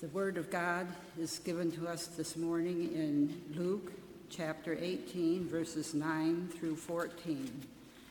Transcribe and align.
The 0.00 0.08
Word 0.08 0.38
of 0.38 0.50
God 0.50 0.86
is 1.20 1.40
given 1.40 1.70
to 1.72 1.86
us 1.86 2.06
this 2.06 2.34
morning 2.34 2.90
in 2.94 3.38
Luke 3.54 3.92
chapter 4.30 4.74
18, 4.80 5.46
verses 5.46 5.92
9 5.92 6.48
through 6.48 6.76
14. 6.76 7.66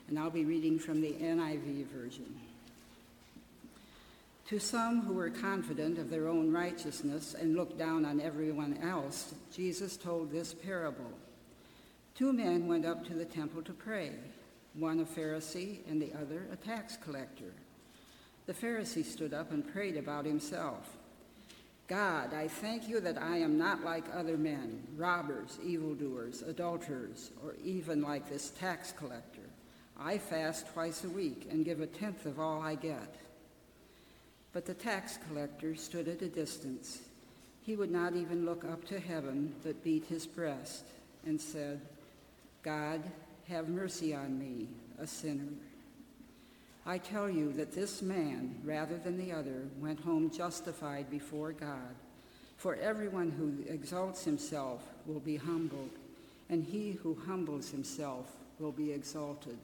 And 0.08 0.20
I'll 0.20 0.30
be 0.30 0.46
reading 0.46 0.78
from 0.78 1.02
the 1.02 1.14
NIV 1.14 1.88
version. 1.88 2.40
To 4.50 4.60
some 4.60 5.02
who 5.02 5.14
were 5.14 5.32
confident 5.32 5.98
of 5.98 6.12
their 6.12 6.28
own 6.28 6.54
righteousness 6.54 7.34
and 7.34 7.56
looked 7.56 7.80
down 7.80 8.06
on 8.06 8.22
everyone 8.22 8.78
else, 8.84 9.34
Jesus 9.52 9.98
told 9.98 10.32
this 10.32 10.54
parable. 10.54 11.12
Two 12.14 12.32
men 12.32 12.68
went 12.68 12.86
up 12.86 13.04
to 13.08 13.16
the 13.16 13.26
temple 13.26 13.64
to 13.64 13.74
pray, 13.74 14.12
one 14.76 15.00
a 15.00 15.06
Pharisee 15.06 15.80
and 15.90 16.00
the 16.00 16.14
other 16.14 16.46
a 16.52 16.56
tax 16.56 16.98
collector. 16.98 17.52
The 18.46 18.54
Pharisee 18.54 19.04
stood 19.04 19.34
up 19.34 19.52
and 19.52 19.68
prayed 19.68 19.98
about 19.98 20.26
himself. 20.26 20.99
God, 21.90 22.36
I 22.36 22.48
thank 22.48 22.88
you 22.88 23.00
that 23.00 23.18
I 23.20 23.38
am 23.38 23.58
not 23.58 23.84
like 23.84 24.06
other 24.14 24.38
men, 24.38 24.84
robbers, 24.96 25.58
evildoers, 25.66 26.44
adulterers, 26.44 27.32
or 27.44 27.56
even 27.66 28.04
like 28.04 28.30
this 28.30 28.52
tax 28.52 28.92
collector. 28.92 29.50
I 30.00 30.20
fast 30.20 30.72
twice 30.72 31.04
a 31.04 31.10
week 31.10 31.48
and 31.50 31.66
give 31.66 31.82
a 31.82 31.88
tenth 31.88 32.28
of 32.28 32.40
all 32.40 32.62
I 32.62 32.76
get. 32.76 33.16
But 34.54 34.68
the 34.68 34.76
tax 34.76 35.18
collector 35.28 35.76
stood 35.76 36.08
at 36.08 36.22
a 36.22 36.28
distance. 36.28 37.00
He 37.64 37.76
would 37.76 37.92
not 37.92 38.16
even 38.16 38.46
look 38.46 38.64
up 38.64 38.86
to 38.90 39.00
heaven, 39.00 39.56
but 39.64 39.84
beat 39.84 40.06
his 40.06 40.28
breast 40.28 40.86
and 41.26 41.42
said, 41.42 41.82
God, 42.62 43.02
have 43.48 43.68
mercy 43.68 44.14
on 44.14 44.38
me, 44.38 44.68
a 45.00 45.08
sinner. 45.08 45.54
I 46.86 46.98
tell 46.98 47.30
you 47.30 47.52
that 47.54 47.72
this 47.72 48.02
man, 48.02 48.56
rather 48.64 48.98
than 48.98 49.18
the 49.18 49.32
other, 49.32 49.68
went 49.80 50.00
home 50.00 50.32
justified 50.32 51.10
before 51.12 51.52
God. 51.52 51.96
For 52.58 52.76
everyone 52.76 53.32
who 53.32 53.72
exalts 53.72 54.24
himself 54.24 54.84
will 55.06 55.20
be 55.20 55.38
humbled, 55.38 55.92
and 56.50 56.64
he 56.64 56.94
who 57.04 57.18
humbles 57.26 57.70
himself 57.70 58.26
will 58.60 58.72
be 58.72 58.92
exalted. 58.92 59.58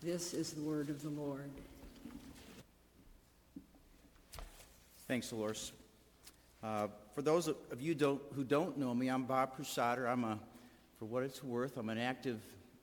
This 0.00 0.32
is 0.32 0.52
the 0.52 0.62
word 0.62 0.88
of 0.88 1.02
the 1.02 1.08
Lord. 1.08 1.50
Thanks, 5.08 5.30
Dolores. 5.30 5.72
Uh, 6.62 6.88
for 7.14 7.22
those 7.22 7.48
of 7.48 7.80
you 7.80 7.94
don't, 7.94 8.20
who 8.34 8.44
don't 8.44 8.78
know 8.78 8.94
me, 8.94 9.08
I'm 9.08 9.24
Bob 9.24 9.56
Prusader. 9.56 10.06
I'm 10.06 10.24
a, 10.24 10.38
for 10.98 11.06
what 11.06 11.22
it's 11.22 11.42
worth, 11.42 11.76
I'm 11.76 11.88
an 11.88 11.98
active 11.98 12.40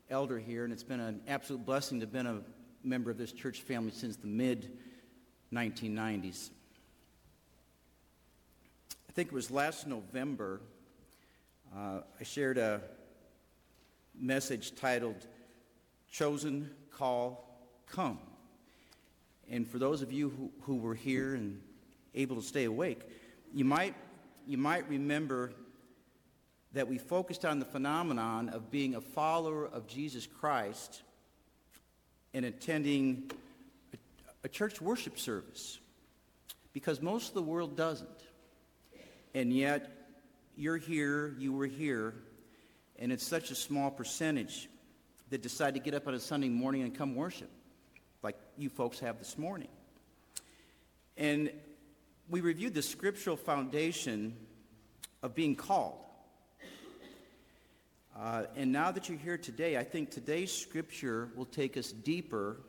elder 0.09 0.37
here, 0.37 0.63
and 0.63 0.73
it's 0.73 0.83
been 0.83 0.99
an 0.99 1.21
absolute 1.27 1.65
blessing 1.65 1.99
to 1.99 2.05
have 2.05 2.13
been 2.13 2.27
a 2.27 2.41
member 2.85 3.11
of 3.11 3.17
this 3.17 3.31
church 3.31 3.61
family 3.61 3.91
since 3.91 4.15
the 4.15 4.27
mid 4.27 4.71
1990s. 5.53 6.49
I 9.09 9.11
think 9.13 9.29
it 9.29 9.33
was 9.33 9.49
last 9.49 9.87
November, 9.87 10.61
uh, 11.75 12.01
I 12.19 12.23
shared 12.23 12.57
a 12.57 12.81
message 14.19 14.75
titled 14.75 15.25
Chosen 16.11 16.69
Call 16.91 17.45
Come. 17.87 18.19
And 19.49 19.67
for 19.67 19.77
those 19.77 20.01
of 20.01 20.11
you 20.11 20.29
who, 20.29 20.51
who 20.61 20.75
were 20.77 20.95
here 20.95 21.35
and 21.35 21.61
able 22.13 22.35
to 22.37 22.41
stay 22.41 22.65
awake, 22.65 23.01
you 23.53 23.63
might, 23.63 23.95
you 24.47 24.57
might 24.57 24.89
remember 24.89 25.53
that 26.73 26.87
we 26.87 26.97
focused 26.97 27.45
on 27.45 27.59
the 27.59 27.65
phenomenon 27.65 28.49
of 28.49 28.69
being 28.69 28.95
a 28.95 29.01
follower 29.01 29.65
of 29.65 29.87
Jesus 29.87 30.27
Christ 30.27 31.03
and 32.35 32.45
attending 32.45 33.31
a, 33.93 33.97
a 34.43 34.49
church 34.49 34.81
worship 34.81 35.17
service 35.17 35.79
because 36.73 37.01
most 37.01 37.29
of 37.29 37.33
the 37.33 37.41
world 37.41 37.77
doesn't. 37.77 38.09
And 39.33 39.53
yet, 39.53 39.89
you're 40.57 40.77
here, 40.77 41.33
you 41.39 41.53
were 41.53 41.65
here, 41.65 42.13
and 42.99 43.11
it's 43.11 43.25
such 43.25 43.51
a 43.51 43.55
small 43.55 43.89
percentage 43.89 44.69
that 45.29 45.41
decide 45.41 45.75
to 45.75 45.79
get 45.79 45.93
up 45.93 46.07
on 46.07 46.13
a 46.13 46.19
Sunday 46.19 46.49
morning 46.49 46.83
and 46.83 46.93
come 46.93 47.15
worship, 47.15 47.49
like 48.21 48.35
you 48.57 48.69
folks 48.69 48.99
have 48.99 49.17
this 49.17 49.37
morning. 49.37 49.69
And 51.15 51.49
we 52.29 52.41
reviewed 52.41 52.73
the 52.73 52.81
scriptural 52.81 53.37
foundation 53.37 54.35
of 55.23 55.35
being 55.35 55.55
called. 55.55 56.04
Uh, 58.17 58.43
and 58.55 58.71
now 58.71 58.91
that 58.91 59.09
you're 59.09 59.17
here 59.17 59.37
today, 59.37 59.77
I 59.77 59.83
think 59.83 60.09
today's 60.09 60.51
scripture 60.51 61.29
will 61.35 61.45
take 61.45 61.75
us 61.75 61.91
deeper 61.91 62.61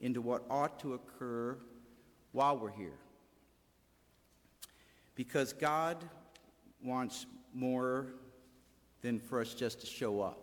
into 0.00 0.20
what 0.20 0.44
ought 0.50 0.78
to 0.80 0.92
occur 0.92 1.56
while 2.32 2.58
we're 2.58 2.70
here. 2.70 2.98
Because 5.14 5.54
God 5.54 6.04
wants 6.84 7.24
more 7.54 8.08
than 9.00 9.18
for 9.18 9.40
us 9.40 9.54
just 9.54 9.80
to 9.80 9.86
show 9.86 10.20
up. 10.20 10.42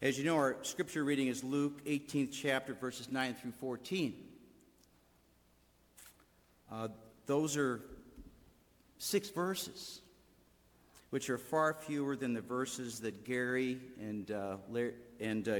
As 0.00 0.18
you 0.18 0.24
know, 0.24 0.34
our 0.34 0.56
scripture 0.62 1.04
reading 1.04 1.28
is 1.28 1.44
Luke 1.44 1.84
18th 1.84 2.32
chapter, 2.32 2.74
verses 2.74 3.12
9 3.12 3.34
through 3.34 3.52
14. 3.60 4.14
Uh, 6.72 6.88
those 7.26 7.56
are 7.56 7.80
six 8.98 9.30
verses 9.30 10.00
which 11.12 11.28
are 11.28 11.36
far 11.36 11.74
fewer 11.74 12.16
than 12.16 12.32
the 12.32 12.40
verses 12.40 12.98
that 12.98 13.22
Gary 13.22 13.78
and, 14.00 14.30
uh, 14.30 14.56
and 15.20 15.46
uh, 15.46 15.58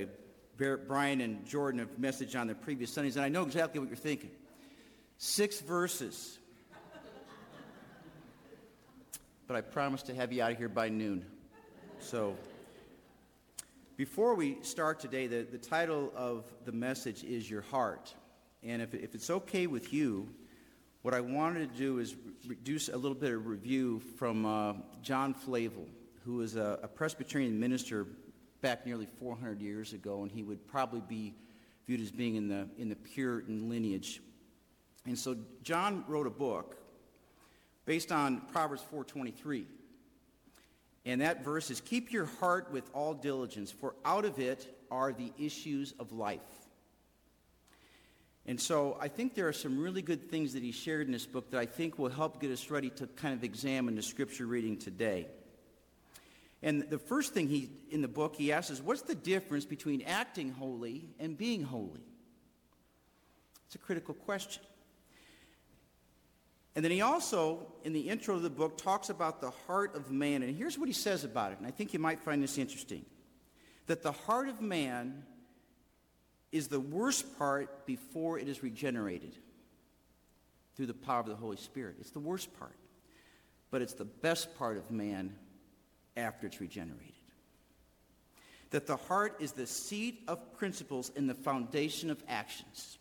Brian 0.57 1.21
and 1.21 1.45
Jordan 1.45 1.79
have 1.79 1.91
messaged 2.01 2.41
on 2.41 2.47
the 2.47 2.55
previous 2.55 2.91
Sundays, 2.91 3.17
and 3.17 3.25
I 3.27 3.29
know 3.29 3.43
exactly 3.43 3.79
what 3.79 3.91
you're 3.91 3.97
thinking. 3.97 4.31
Six 5.19 5.61
verses. 5.61 6.39
but 9.47 9.55
I 9.55 9.61
promise 9.61 10.03
to 10.05 10.15
have 10.15 10.33
you 10.33 10.43
out 10.43 10.53
of 10.53 10.57
here 10.57 10.71
by 10.71 10.89
noon. 10.89 11.27
So, 11.99 12.35
before 13.99 14.35
we 14.35 14.57
start 14.63 15.01
today, 15.01 15.27
the, 15.27 15.43
the 15.43 15.59
title 15.59 16.15
of 16.17 16.47
the 16.65 16.73
message 16.73 17.25
is 17.25 17.51
Your 17.51 17.61
Heart. 17.61 18.15
And 18.63 18.81
if, 18.81 18.95
if 18.95 19.15
it's 19.15 19.29
okay 19.29 19.67
with 19.67 19.93
you, 19.93 20.31
what 21.03 21.15
I 21.15 21.21
wanted 21.21 21.73
to 21.73 21.77
do 21.77 21.99
is 21.99 22.15
reduce 22.47 22.89
a 22.89 22.97
little 22.97 23.17
bit 23.17 23.33
of 23.33 23.47
review 23.49 24.01
from 24.17 24.47
uh, 24.47 24.75
John 25.03 25.35
Flavel, 25.35 25.89
who 26.25 26.37
was 26.37 26.55
a, 26.55 26.79
a, 26.85 26.89
Presbyterian 26.89 27.59
minister 27.59 28.07
back 28.61 28.87
nearly 28.87 29.09
400 29.19 29.61
years 29.61 29.93
ago, 29.93 30.23
and 30.23 30.31
he 30.31 30.45
would 30.45 30.65
probably 30.69 31.01
be 31.01 31.35
viewed 31.87 32.01
as 32.01 32.13
being 32.13 32.37
in 32.37 32.47
the, 32.47 32.69
in 32.79 32.89
the 32.89 32.95
Puritan 32.95 33.69
lineage. 33.69 34.23
And 35.05 35.19
so 35.19 35.37
John 35.65 36.05
wrote 36.07 36.29
a 36.29 36.31
book 36.31 36.77
based 37.85 38.13
on 38.13 38.43
Proverbs 38.53 38.85
4.23. 38.95 39.65
And 41.05 41.21
that 41.21 41.43
verse 41.43 41.73
is, 41.73 41.81
Keep 41.81 42.13
your 42.13 42.27
heart 42.27 42.71
with 42.71 42.89
all 42.95 43.13
diligence, 43.13 43.73
for 43.73 43.97
out 44.05 44.25
of 44.25 44.39
it 44.39 44.79
are 44.89 45.13
the 45.13 45.33
issues 45.37 45.95
of 45.99 46.13
life. 46.13 46.62
And 48.47 48.61
so 48.61 48.99
I 49.01 49.09
think 49.09 49.35
there 49.35 49.47
are 49.47 49.53
some 49.53 49.79
really 49.79 50.03
good 50.03 50.29
things 50.29 50.55
that 50.55 50.63
he 50.63 50.73
shared 50.73 51.07
in 51.07 51.13
this 51.13 51.27
book 51.27 51.51
that 51.53 51.61
I 51.61 51.67
think 51.67 51.99
will 51.99 52.09
help 52.09 52.41
get 52.41 52.51
us 52.51 52.71
ready 52.71 52.91
to 52.91 53.07
kind 53.07 53.35
of 53.35 53.45
examine 53.45 53.95
the 53.95 54.03
scripture 54.03 54.47
reading 54.47 54.77
today. 54.77 55.29
And 56.63 56.83
the 56.83 56.99
first 56.99 57.35
thing 57.35 57.49
he 57.49 57.71
in 57.91 58.03
the 58.03 58.09
book 58.09 58.37
he 58.37 58.53
asks 58.53 58.71
is 58.71 58.83
what's 58.83 59.03
the 59.03 59.15
difference 59.15 59.65
between 59.65 60.03
acting 60.03 60.53
holy 60.53 61.09
and 61.19 61.37
being 61.37 61.63
holy? 61.63 62.01
It's 63.67 63.75
a 63.77 63.79
critical 63.79 64.15
question. 64.15 64.63
And 66.75 66.85
then 66.85 66.93
he 66.93 67.03
also, 67.03 67.67
in 67.85 67.93
the 67.93 68.09
intro 68.09 68.35
of 68.37 68.43
the 68.43 68.51
book, 68.51 68.79
talks 68.79 69.11
about 69.11 69.41
the 69.41 69.51
heart 69.67 69.95
of 69.95 70.11
man. 70.11 70.43
And 70.43 70.57
here's 70.57 70.79
what 70.79 70.89
he 70.89 70.95
says 70.95 71.23
about 71.25 71.53
it, 71.53 71.59
and 71.59 71.67
I 71.67 71.71
think 71.71 71.93
you 71.93 71.99
might 71.99 72.21
find 72.21 72.43
this 72.43 72.57
interesting. 72.57 73.05
That 73.87 74.03
the 74.03 74.13
heart 74.13 74.49
of 74.49 74.61
man 74.61 75.25
is 76.53 76.69
the 76.69 76.79
worst 76.79 77.39
part 77.39 77.87
before 77.87 78.39
it 78.39 78.47
is 78.47 78.63
regenerated 78.63 79.35
through 80.77 80.87
the 80.87 80.95
power 80.95 81.21
of 81.21 81.27
the 81.27 81.35
Holy 81.35 81.57
Spirit. 81.57 81.97
It's 81.99 82.11
the 82.11 82.21
worst 82.21 82.57
part. 82.59 82.77
But 83.71 83.81
it's 83.81 83.95
the 83.95 84.05
best 84.05 84.55
part 84.59 84.77
of 84.77 84.91
man 84.91 85.35
after 86.17 86.47
it's 86.47 86.61
regenerated. 86.61 87.15
That 88.71 88.87
the 88.87 88.97
heart 88.97 89.37
is 89.41 89.53
the 89.53 89.67
seat 89.67 90.23
of 90.29 90.57
principles 90.59 91.11
and 91.17 91.29
the 91.29 91.35
foundation 91.35 92.11
of 92.11 92.23
actions. 92.29 92.99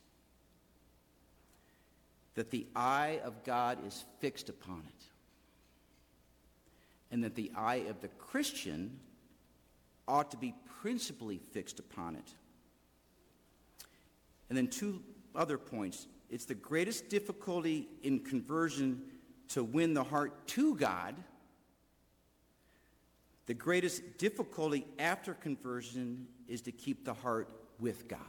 That 2.35 2.51
the 2.51 2.67
eye 2.73 3.19
of 3.23 3.43
God 3.43 3.85
is 3.85 4.05
fixed 4.19 4.47
upon 4.47 4.83
it. 4.87 5.05
And 7.11 7.25
that 7.25 7.35
the 7.35 7.51
eye 7.55 7.83
of 7.89 7.99
the 7.99 8.07
Christian 8.07 8.99
ought 10.07 10.31
to 10.31 10.37
be 10.37 10.53
principally 10.81 11.39
fixed 11.51 11.79
upon 11.79 12.15
it 12.15 12.33
and 14.51 14.57
then 14.57 14.67
two 14.67 15.01
other 15.33 15.57
points. 15.57 16.07
It's 16.29 16.43
the 16.43 16.55
greatest 16.55 17.07
difficulty 17.07 17.87
in 18.03 18.19
conversion 18.19 19.01
to 19.53 19.63
win 19.63 19.93
the 19.93 20.03
heart 20.03 20.45
to 20.49 20.75
God. 20.75 21.15
The 23.45 23.53
greatest 23.53 24.17
difficulty 24.17 24.85
after 24.99 25.33
conversion 25.33 26.27
is 26.49 26.63
to 26.63 26.73
keep 26.73 27.05
the 27.05 27.13
heart 27.13 27.47
with 27.79 28.09
God. 28.09 28.19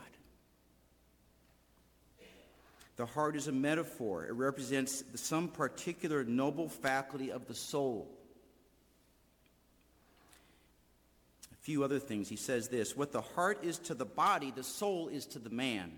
The 2.94 3.06
heart 3.06 3.34
is 3.34 3.48
a 3.48 3.52
metaphor. 3.52 4.24
It 4.24 4.34
represents 4.34 5.02
some 5.16 5.48
particular 5.48 6.22
noble 6.22 6.68
faculty 6.68 7.32
of 7.32 7.48
the 7.48 7.54
soul. 7.54 8.08
A 11.52 11.64
few 11.64 11.82
other 11.82 11.98
things. 11.98 12.28
He 12.28 12.36
says 12.36 12.68
this 12.68 12.96
What 12.96 13.10
the 13.10 13.22
heart 13.22 13.64
is 13.64 13.78
to 13.80 13.94
the 13.94 14.04
body, 14.04 14.52
the 14.54 14.62
soul 14.62 15.08
is 15.08 15.26
to 15.26 15.40
the 15.40 15.50
man. 15.50 15.90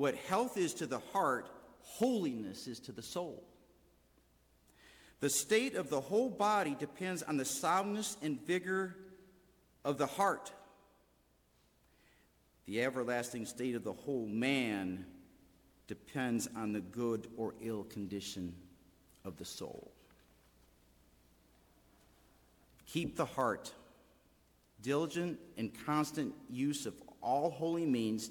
What 0.00 0.14
health 0.14 0.56
is 0.56 0.72
to 0.76 0.86
the 0.86 1.00
heart, 1.12 1.50
holiness 1.82 2.66
is 2.66 2.80
to 2.80 2.92
the 2.92 3.02
soul. 3.02 3.44
The 5.20 5.28
state 5.28 5.74
of 5.74 5.90
the 5.90 6.00
whole 6.00 6.30
body 6.30 6.74
depends 6.74 7.22
on 7.22 7.36
the 7.36 7.44
soundness 7.44 8.16
and 8.22 8.40
vigor 8.46 8.96
of 9.84 9.98
the 9.98 10.06
heart. 10.06 10.52
The 12.64 12.82
everlasting 12.82 13.44
state 13.44 13.74
of 13.74 13.84
the 13.84 13.92
whole 13.92 14.26
man 14.26 15.04
depends 15.86 16.48
on 16.56 16.72
the 16.72 16.80
good 16.80 17.26
or 17.36 17.52
ill 17.60 17.84
condition 17.84 18.54
of 19.26 19.36
the 19.36 19.44
soul. 19.44 19.92
Keep 22.86 23.16
the 23.16 23.26
heart. 23.26 23.74
Diligent 24.80 25.38
and 25.58 25.70
constant 25.84 26.32
use 26.48 26.86
of 26.86 26.94
all 27.20 27.50
holy 27.50 27.84
means 27.84 28.30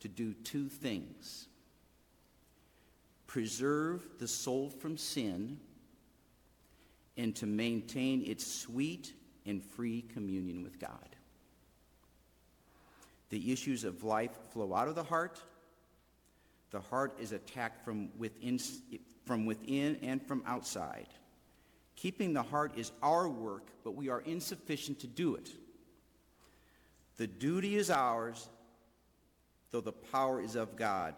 to 0.00 0.08
do 0.08 0.34
two 0.44 0.68
things 0.68 1.48
preserve 3.26 4.02
the 4.18 4.26
soul 4.26 4.70
from 4.70 4.96
sin 4.96 5.58
and 7.16 7.36
to 7.36 7.46
maintain 7.46 8.24
its 8.24 8.46
sweet 8.46 9.12
and 9.44 9.62
free 9.62 10.02
communion 10.14 10.62
with 10.62 10.80
God. 10.80 11.16
The 13.30 13.52
issues 13.52 13.84
of 13.84 14.02
life 14.02 14.30
flow 14.50 14.74
out 14.74 14.88
of 14.88 14.94
the 14.94 15.02
heart. 15.02 15.42
The 16.70 16.80
heart 16.80 17.18
is 17.20 17.32
attacked 17.32 17.84
from 17.84 18.08
within, 18.18 18.58
from 19.26 19.44
within 19.44 19.98
and 20.02 20.26
from 20.26 20.42
outside. 20.46 21.08
Keeping 21.96 22.32
the 22.32 22.42
heart 22.42 22.72
is 22.76 22.92
our 23.02 23.28
work, 23.28 23.66
but 23.84 23.94
we 23.94 24.08
are 24.08 24.20
insufficient 24.20 25.00
to 25.00 25.06
do 25.06 25.34
it. 25.34 25.50
The 27.18 27.26
duty 27.26 27.76
is 27.76 27.90
ours, 27.90 28.48
though 29.70 29.80
the 29.80 29.92
power 29.92 30.40
is 30.40 30.56
of 30.56 30.76
God. 30.76 31.14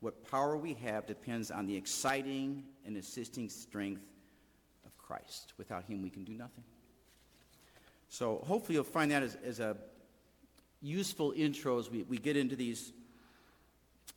What 0.00 0.30
power 0.30 0.56
we 0.56 0.74
have 0.74 1.06
depends 1.06 1.50
on 1.50 1.66
the 1.66 1.76
exciting 1.76 2.62
and 2.86 2.96
assisting 2.96 3.48
strength 3.48 4.02
of 4.86 4.96
Christ. 4.96 5.54
Without 5.58 5.84
him, 5.84 6.02
we 6.02 6.10
can 6.10 6.24
do 6.24 6.34
nothing. 6.34 6.64
So 8.08 8.42
hopefully 8.46 8.74
you'll 8.74 8.84
find 8.84 9.10
that 9.10 9.22
as, 9.22 9.36
as 9.44 9.60
a 9.60 9.76
useful 10.80 11.32
intro 11.36 11.78
as 11.78 11.90
we, 11.90 12.04
we 12.04 12.16
get 12.16 12.36
into 12.36 12.56
these 12.56 12.92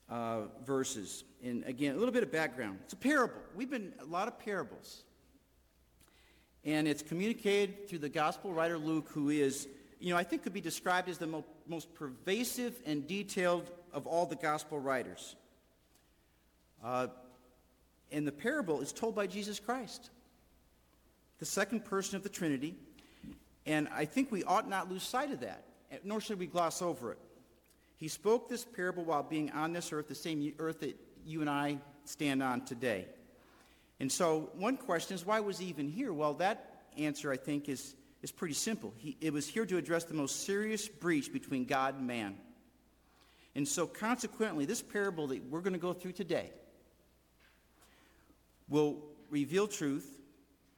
uh, 0.10 0.42
verses. 0.66 1.24
And 1.44 1.64
again, 1.66 1.96
a 1.96 1.98
little 1.98 2.14
bit 2.14 2.24
of 2.24 2.32
background. 2.32 2.80
It's 2.84 2.94
a 2.94 2.98
parable. 2.98 3.42
We've 3.56 3.70
been 3.70 3.94
a 4.00 4.06
lot 4.06 4.28
of 4.28 4.38
parables. 4.40 5.04
And 6.64 6.88
it's 6.88 7.02
communicated 7.02 7.90
through 7.90 8.00
the 8.00 8.10
gospel 8.10 8.54
writer 8.54 8.78
Luke, 8.78 9.10
who 9.10 9.30
is, 9.30 9.68
you 10.00 10.12
know, 10.12 10.18
I 10.18 10.24
think 10.24 10.44
could 10.44 10.54
be 10.54 10.62
described 10.62 11.10
as 11.10 11.18
the 11.18 11.28
mo- 11.28 11.46
most 11.72 11.94
pervasive 11.96 12.76
and 12.86 13.08
detailed 13.08 13.72
of 13.94 14.06
all 14.06 14.26
the 14.26 14.36
gospel 14.36 14.78
writers. 14.78 15.36
Uh, 16.84 17.08
and 18.12 18.28
the 18.28 18.32
parable 18.32 18.82
is 18.82 18.92
told 18.92 19.16
by 19.16 19.26
Jesus 19.26 19.60
Christ, 19.60 20.12
the 21.40 21.46
second 21.46 21.86
person 21.86 22.18
of 22.18 22.24
the 22.24 22.30
Trinity. 22.30 22.76
And 23.66 23.88
I 23.94 24.06
think 24.06 24.32
we 24.32 24.44
ought 24.44 24.68
not 24.70 24.92
lose 24.92 25.04
sight 25.04 25.32
of 25.32 25.40
that, 25.40 25.64
nor 26.04 26.20
should 26.20 26.38
we 26.38 26.46
gloss 26.46 26.82
over 26.82 27.14
it. 27.14 27.20
He 27.96 28.10
spoke 28.10 28.50
this 28.50 28.66
parable 28.66 29.06
while 29.06 29.24
being 29.24 29.50
on 29.52 29.72
this 29.72 29.94
earth, 29.94 30.08
the 30.08 30.16
same 30.16 30.54
earth 30.60 30.82
that 30.82 31.00
you 31.26 31.42
and 31.42 31.50
I 31.50 31.78
stand 32.06 32.44
on 32.44 32.66
today. 32.66 33.06
And 34.00 34.12
so 34.12 34.50
one 34.56 34.76
question 34.76 35.16
is, 35.16 35.26
why 35.26 35.40
was 35.40 35.60
he 35.60 35.68
even 35.68 35.88
here? 35.88 36.12
Well, 36.12 36.34
that 36.36 36.84
answer, 36.98 37.32
I 37.32 37.38
think, 37.38 37.70
is, 37.70 37.96
is 38.22 38.32
pretty 38.32 38.54
simple. 38.54 38.94
He, 38.98 39.18
it 39.22 39.34
was 39.34 39.48
here 39.48 39.66
to 39.66 39.78
address 39.78 40.04
the 40.04 40.14
most 40.14 40.46
serious 40.46 40.88
breach 40.88 41.32
between 41.34 41.66
God 41.66 41.96
and 41.98 42.08
man. 42.08 42.36
And 43.56 43.68
so 43.68 43.86
consequently, 43.86 44.66
this 44.66 44.82
parable 44.82 45.28
that 45.28 45.44
we're 45.50 45.62
going 45.62 45.74
to 45.74 45.80
go 45.80 45.94
through 45.94 46.14
today 46.14 46.52
will 48.70 48.98
reveal 49.30 49.68
truth, 49.68 50.20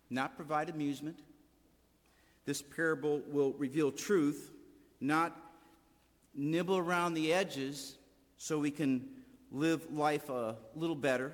not 0.10 0.36
provide 0.36 0.70
amusement. 0.70 1.20
This 2.46 2.62
parable 2.62 3.22
will 3.28 3.54
reveal 3.54 3.92
truth, 3.92 4.52
not 5.00 5.38
nibble 6.34 6.78
around 6.78 7.14
the 7.14 7.34
edges 7.34 7.96
so 8.38 8.58
we 8.58 8.72
can 8.72 9.08
live 9.52 9.94
life 9.94 10.30
a 10.30 10.56
little 10.76 10.96
better. 10.96 11.34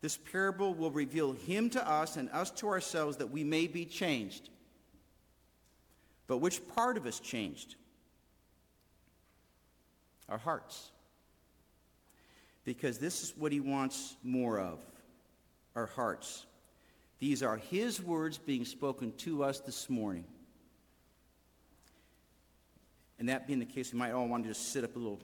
This 0.00 0.16
parable 0.16 0.72
will 0.72 0.90
reveal 0.90 1.32
him 1.32 1.68
to 1.70 1.88
us 1.88 2.16
and 2.16 2.30
us 2.30 2.50
to 2.52 2.68
ourselves 2.68 3.18
that 3.18 3.30
we 3.30 3.44
may 3.44 3.66
be 3.66 3.84
changed. 3.84 4.48
But 6.30 6.38
which 6.38 6.64
part 6.76 6.96
of 6.96 7.06
us 7.06 7.18
changed? 7.18 7.74
Our 10.28 10.38
hearts. 10.38 10.92
Because 12.64 13.00
this 13.00 13.24
is 13.24 13.34
what 13.36 13.50
he 13.50 13.58
wants 13.58 14.14
more 14.22 14.60
of 14.60 14.78
our 15.74 15.86
hearts. 15.86 16.46
These 17.18 17.42
are 17.42 17.56
his 17.56 18.00
words 18.00 18.38
being 18.38 18.64
spoken 18.64 19.12
to 19.18 19.42
us 19.42 19.58
this 19.58 19.90
morning. 19.90 20.24
And 23.18 23.28
that 23.28 23.48
being 23.48 23.58
the 23.58 23.64
case, 23.64 23.92
we 23.92 23.98
might 23.98 24.12
all 24.12 24.28
want 24.28 24.44
to 24.44 24.50
just 24.50 24.70
sit 24.72 24.84
up 24.84 24.94
a 24.94 25.00
little 25.00 25.18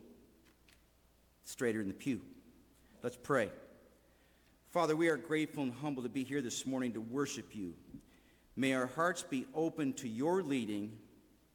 straighter 1.44 1.81
in 1.81 1.87
the 1.87 1.94
pew. 1.94 2.20
Let's 3.05 3.17
pray. 3.17 3.53
Father, 4.73 4.97
we 4.97 5.06
are 5.06 5.17
grateful 5.17 5.62
and 5.62 5.73
humble 5.73 6.03
to 6.03 6.08
be 6.08 6.25
here 6.25 6.43
this 6.43 6.67
morning 6.67 6.94
to 6.94 7.00
worship 7.00 7.55
you. 7.55 7.75
May 8.56 8.73
our 8.73 8.87
hearts 8.87 9.23
be 9.23 9.47
open 9.55 9.93
to 9.94 10.08
your 10.08 10.43
leading, 10.43 10.97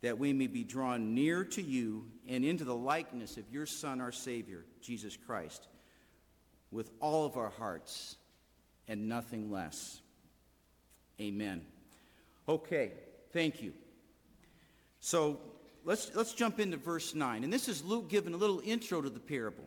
that 0.02 0.20
we 0.20 0.34
may 0.34 0.48
be 0.48 0.64
drawn 0.64 1.16
near 1.16 1.44
to 1.44 1.62
you 1.62 2.06
and 2.28 2.46
into 2.46 2.64
the 2.64 2.76
likeness 2.76 3.38
of 3.38 3.50
your 3.52 3.66
Son, 3.66 4.00
our 4.00 4.12
Savior, 4.12 4.66
Jesus 4.82 5.18
Christ, 5.18 5.68
with 6.72 6.92
all 7.00 7.26
of 7.26 7.38
our 7.38 7.50
hearts 7.50 8.18
and 8.88 9.10
nothing 9.10 9.52
less. 9.52 10.02
Amen. 11.20 11.62
Okay, 12.48 12.92
thank 13.32 13.62
you. 13.62 13.74
So 15.00 15.40
let's, 15.84 16.12
let's 16.16 16.34
jump 16.34 16.60
into 16.60 16.78
verse 16.78 17.16
9. 17.16 17.44
And 17.44 17.52
this 17.52 17.68
is 17.68 17.84
Luke 17.84 18.10
giving 18.10 18.34
a 18.34 18.38
little 18.38 18.62
intro 18.64 19.02
to 19.02 19.10
the 19.10 19.20
parable. 19.20 19.66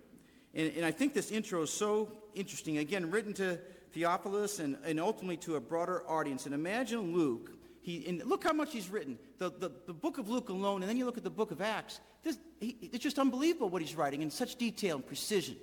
And, 0.54 0.72
and 0.76 0.84
I 0.84 0.92
think 0.92 1.14
this 1.14 1.30
intro 1.30 1.62
is 1.62 1.70
so 1.70 2.12
interesting. 2.34 2.78
Again, 2.78 3.10
written 3.10 3.32
to 3.34 3.58
Theophilus 3.94 4.58
and, 4.58 4.76
and 4.84 5.00
ultimately 5.00 5.36
to 5.38 5.56
a 5.56 5.60
broader 5.60 6.02
audience. 6.08 6.46
And 6.46 6.54
imagine 6.54 7.14
Luke. 7.14 7.52
He, 7.80 8.06
and 8.08 8.24
look 8.24 8.44
how 8.44 8.52
much 8.52 8.72
he's 8.72 8.88
written. 8.88 9.18
The, 9.38 9.50
the, 9.50 9.70
the 9.86 9.92
book 9.92 10.18
of 10.18 10.28
Luke 10.28 10.48
alone, 10.48 10.82
and 10.82 10.88
then 10.88 10.96
you 10.96 11.04
look 11.04 11.18
at 11.18 11.24
the 11.24 11.30
book 11.30 11.50
of 11.50 11.60
Acts. 11.60 12.00
This, 12.22 12.38
he, 12.58 12.76
it's 12.92 13.02
just 13.02 13.18
unbelievable 13.18 13.68
what 13.68 13.82
he's 13.82 13.94
writing 13.94 14.22
in 14.22 14.30
such 14.30 14.56
detail 14.56 14.96
and 14.96 15.06
precision. 15.06 15.56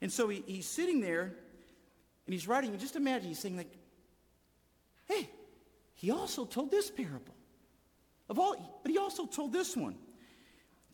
And 0.00 0.12
so 0.12 0.28
he, 0.28 0.44
he's 0.46 0.66
sitting 0.66 1.00
there 1.00 1.34
and 2.26 2.32
he's 2.32 2.48
writing, 2.48 2.70
and 2.70 2.80
just 2.80 2.96
imagine 2.96 3.28
he's 3.28 3.38
saying, 3.38 3.56
like, 3.56 3.72
hey, 5.06 5.28
he 5.94 6.10
also 6.10 6.44
told 6.44 6.70
this 6.70 6.90
parable. 6.90 7.34
Of 8.28 8.38
all, 8.38 8.80
but 8.82 8.90
he 8.90 8.96
also 8.96 9.26
told 9.26 9.52
this 9.52 9.76
one 9.76 9.96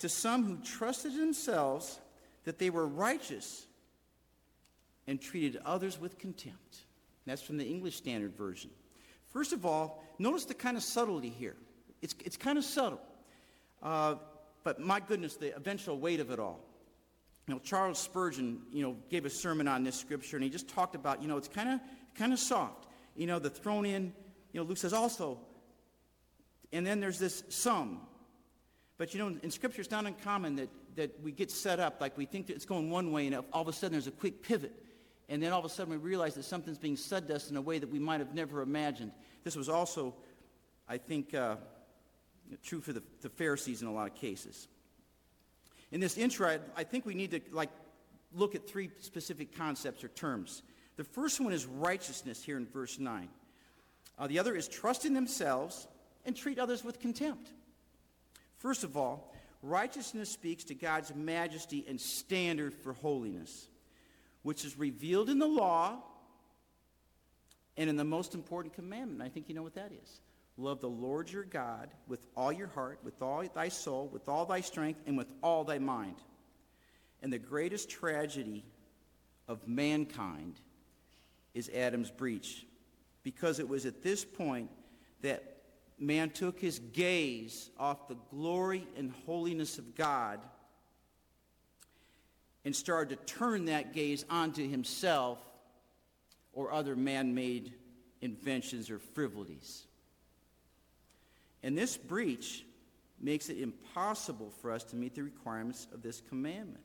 to 0.01 0.09
some 0.09 0.45
who 0.45 0.57
trusted 0.57 1.15
themselves 1.15 2.01
that 2.45 2.59
they 2.59 2.71
were 2.71 2.87
righteous 2.87 3.67
and 5.11 5.21
treated 5.21 5.61
others 5.67 6.01
with 6.01 6.19
contempt. 6.19 6.79
That's 7.27 7.43
from 7.43 7.57
the 7.57 7.67
English 7.67 7.97
Standard 7.97 8.37
Version. 8.37 8.71
First 9.33 9.53
of 9.53 9.67
all, 9.67 10.05
notice 10.21 10.45
the 10.45 10.55
kind 10.55 10.77
of 10.77 10.85
subtlety 10.85 11.29
here. 11.29 11.57
It's, 12.01 12.15
it's 12.25 12.37
kind 12.37 12.57
of 12.57 12.65
subtle. 12.65 13.01
Uh, 13.83 14.15
but 14.63 14.79
my 14.79 15.01
goodness, 15.01 15.35
the 15.37 15.55
eventual 15.57 15.99
weight 15.99 16.21
of 16.21 16.31
it 16.31 16.39
all. 16.39 16.61
You 17.49 17.55
know, 17.55 17.61
Charles 17.61 17.99
Spurgeon, 17.99 18.61
you 18.73 18.85
know, 18.85 18.97
gave 19.11 19.25
a 19.25 19.31
sermon 19.31 19.67
on 19.67 19.83
this 19.83 19.97
scripture, 19.97 20.37
and 20.37 20.45
he 20.45 20.51
just 20.51 20.69
talked 20.69 20.95
about, 20.95 21.21
you 21.21 21.27
know, 21.27 21.37
it's 21.37 21.49
kind 21.49 21.69
of 21.69 21.81
kind 22.17 22.33
of 22.33 22.39
soft. 22.39 22.87
You 23.17 23.27
know, 23.27 23.41
the 23.41 23.51
thrown 23.51 23.87
in, 23.87 24.13
you 24.53 24.61
know, 24.61 24.63
Luke 24.63 24.79
says 24.79 24.93
also, 24.93 25.41
and 26.73 26.87
then 26.87 27.01
there's 27.01 27.19
this 27.19 27.43
some. 27.49 28.01
But 28.97 29.13
you 29.13 29.19
know, 29.19 29.37
in 29.43 29.51
Scripture, 29.51 29.81
it's 29.81 29.91
not 29.91 30.07
uncommon 30.07 30.55
that, 30.57 30.69
that 30.95 31.21
we 31.21 31.33
get 31.33 31.51
set 31.51 31.81
up 31.81 32.01
like 32.01 32.17
we 32.17 32.27
think 32.27 32.47
that 32.47 32.55
it's 32.55 32.65
going 32.65 32.91
one 32.91 33.11
way, 33.11 33.27
and 33.27 33.35
all 33.53 33.63
of 33.63 33.67
a 33.69 33.73
sudden 33.73 33.93
there's 33.93 34.07
a 34.07 34.13
quick 34.13 34.43
pivot. 34.43 34.73
And 35.31 35.41
then 35.41 35.53
all 35.53 35.61
of 35.61 35.65
a 35.65 35.69
sudden 35.69 35.93
we 35.93 35.97
realize 35.97 36.35
that 36.35 36.45
something's 36.45 36.77
being 36.77 36.97
said 36.97 37.29
to 37.29 37.37
us 37.37 37.51
in 37.51 37.57
a 37.57 37.63
way 37.63 37.79
that 37.79 37.89
we 37.89 38.01
might 38.01 38.19
have 38.19 38.35
never 38.35 38.61
imagined. 38.61 39.13
This 39.45 39.57
was 39.57 39.69
also, 39.69 40.15
I 40.89 40.99
think, 40.99 41.33
uh, 41.33 41.57
true 42.65 42.81
for 42.81 42.93
the, 42.93 43.03
the 43.23 43.29
Pharisees 43.29 43.81
in 43.81 43.89
a 43.89 43.93
lot 43.93 44.11
of 44.11 44.17
cases. 44.17 44.67
In 45.93 46.01
this 46.01 46.19
intro, 46.19 46.49
I, 46.49 46.59
I 46.77 46.85
think 46.85 47.07
we 47.07 47.15
need 47.15 47.31
to 47.31 47.41
like 47.53 47.71
look 48.35 48.57
at 48.57 48.69
three 48.69 48.91
specific 48.99 49.57
concepts 49.57 50.03
or 50.03 50.09
terms. 50.09 50.63
The 50.97 51.05
first 51.05 51.41
one 51.41 51.53
is 51.53 51.65
righteousness 51.65 52.43
here 52.43 52.57
in 52.57 52.67
verse 52.67 52.99
9. 52.99 53.29
Uh, 54.19 54.27
the 54.27 54.39
other 54.39 54.55
is 54.55 54.69
trust 54.69 55.05
in 55.05 55.15
themselves 55.15 55.87
and 56.27 56.37
treat 56.37 56.59
others 56.59 56.85
with 56.85 57.01
contempt. 57.01 57.51
First 58.59 58.85
of 58.85 58.97
all, 58.97 59.33
righteousness 59.63 60.31
speaks 60.31 60.65
to 60.65 60.75
God's 60.75 61.15
majesty 61.15 61.85
and 61.89 62.01
standard 62.01 62.75
for 62.75 62.93
holiness, 62.93 63.69
which 64.43 64.65
is 64.65 64.79
revealed 64.79 65.29
in 65.29 65.39
the 65.39 65.47
law 65.47 65.99
and 67.77 67.89
in 67.89 67.97
the 67.97 68.05
most 68.05 68.35
important 68.35 68.75
commandment. 68.75 69.23
I 69.23 69.29
think 69.29 69.49
you 69.49 69.55
know 69.55 69.63
what 69.63 69.75
that 69.75 69.93
is. 69.93 70.21
Love 70.57 70.81
the 70.81 70.89
Lord 70.89 71.31
your 71.31 71.45
God 71.45 71.89
with 72.07 72.27
all 72.37 72.53
your 72.53 72.69
heart, 72.69 72.99
with 73.03 73.23
all 73.23 73.43
thy 73.55 73.69
soul, 73.69 74.09
with 74.13 74.29
all 74.29 74.45
thy 74.45 74.61
strength, 74.61 75.01
and 75.07 75.17
with 75.17 75.29
all 75.43 75.65
thy 75.65 75.79
mind. 75.79 76.17
And 77.23 77.33
the 77.33 77.39
greatest 77.39 77.89
tragedy 77.89 78.65
of 79.49 79.67
mankind 79.67 80.61
is 81.55 81.71
Adam's 81.71 82.11
breach, 82.11 82.67
because 83.23 83.59
it 83.59 83.69
was 83.69 83.87
at 83.87 84.03
this 84.03 84.25
point 84.25 84.71
that 85.23 85.57
man 85.99 86.31
took 86.31 86.59
his 86.59 86.79
gaze 86.79 87.71
off 87.79 88.09
the 88.09 88.17
glory 88.31 88.87
and 88.97 89.13
holiness 89.27 89.79
of 89.79 89.95
God 89.95 90.41
and 92.65 92.75
started 92.75 93.17
to 93.17 93.35
turn 93.35 93.67
that 93.67 93.95
gaze 93.95 94.25
onto 94.29 94.69
himself 94.69 95.39
or 96.53 96.73
other 96.73 96.97
man-made 96.97 97.73
inventions 98.21 98.91
or 98.91 98.99
frivolities. 98.99 99.87
And 101.63 101.77
this 101.77 101.97
breach 101.97 102.65
makes 103.21 103.49
it 103.49 103.59
impossible 103.59 104.51
for 104.61 104.73
us 104.73 104.85
to 104.85 104.97
meet 104.97 105.15
the 105.15 105.23
requirements 105.23 105.87
of 105.93 106.03
this 106.03 106.21
commandment. 106.29 106.85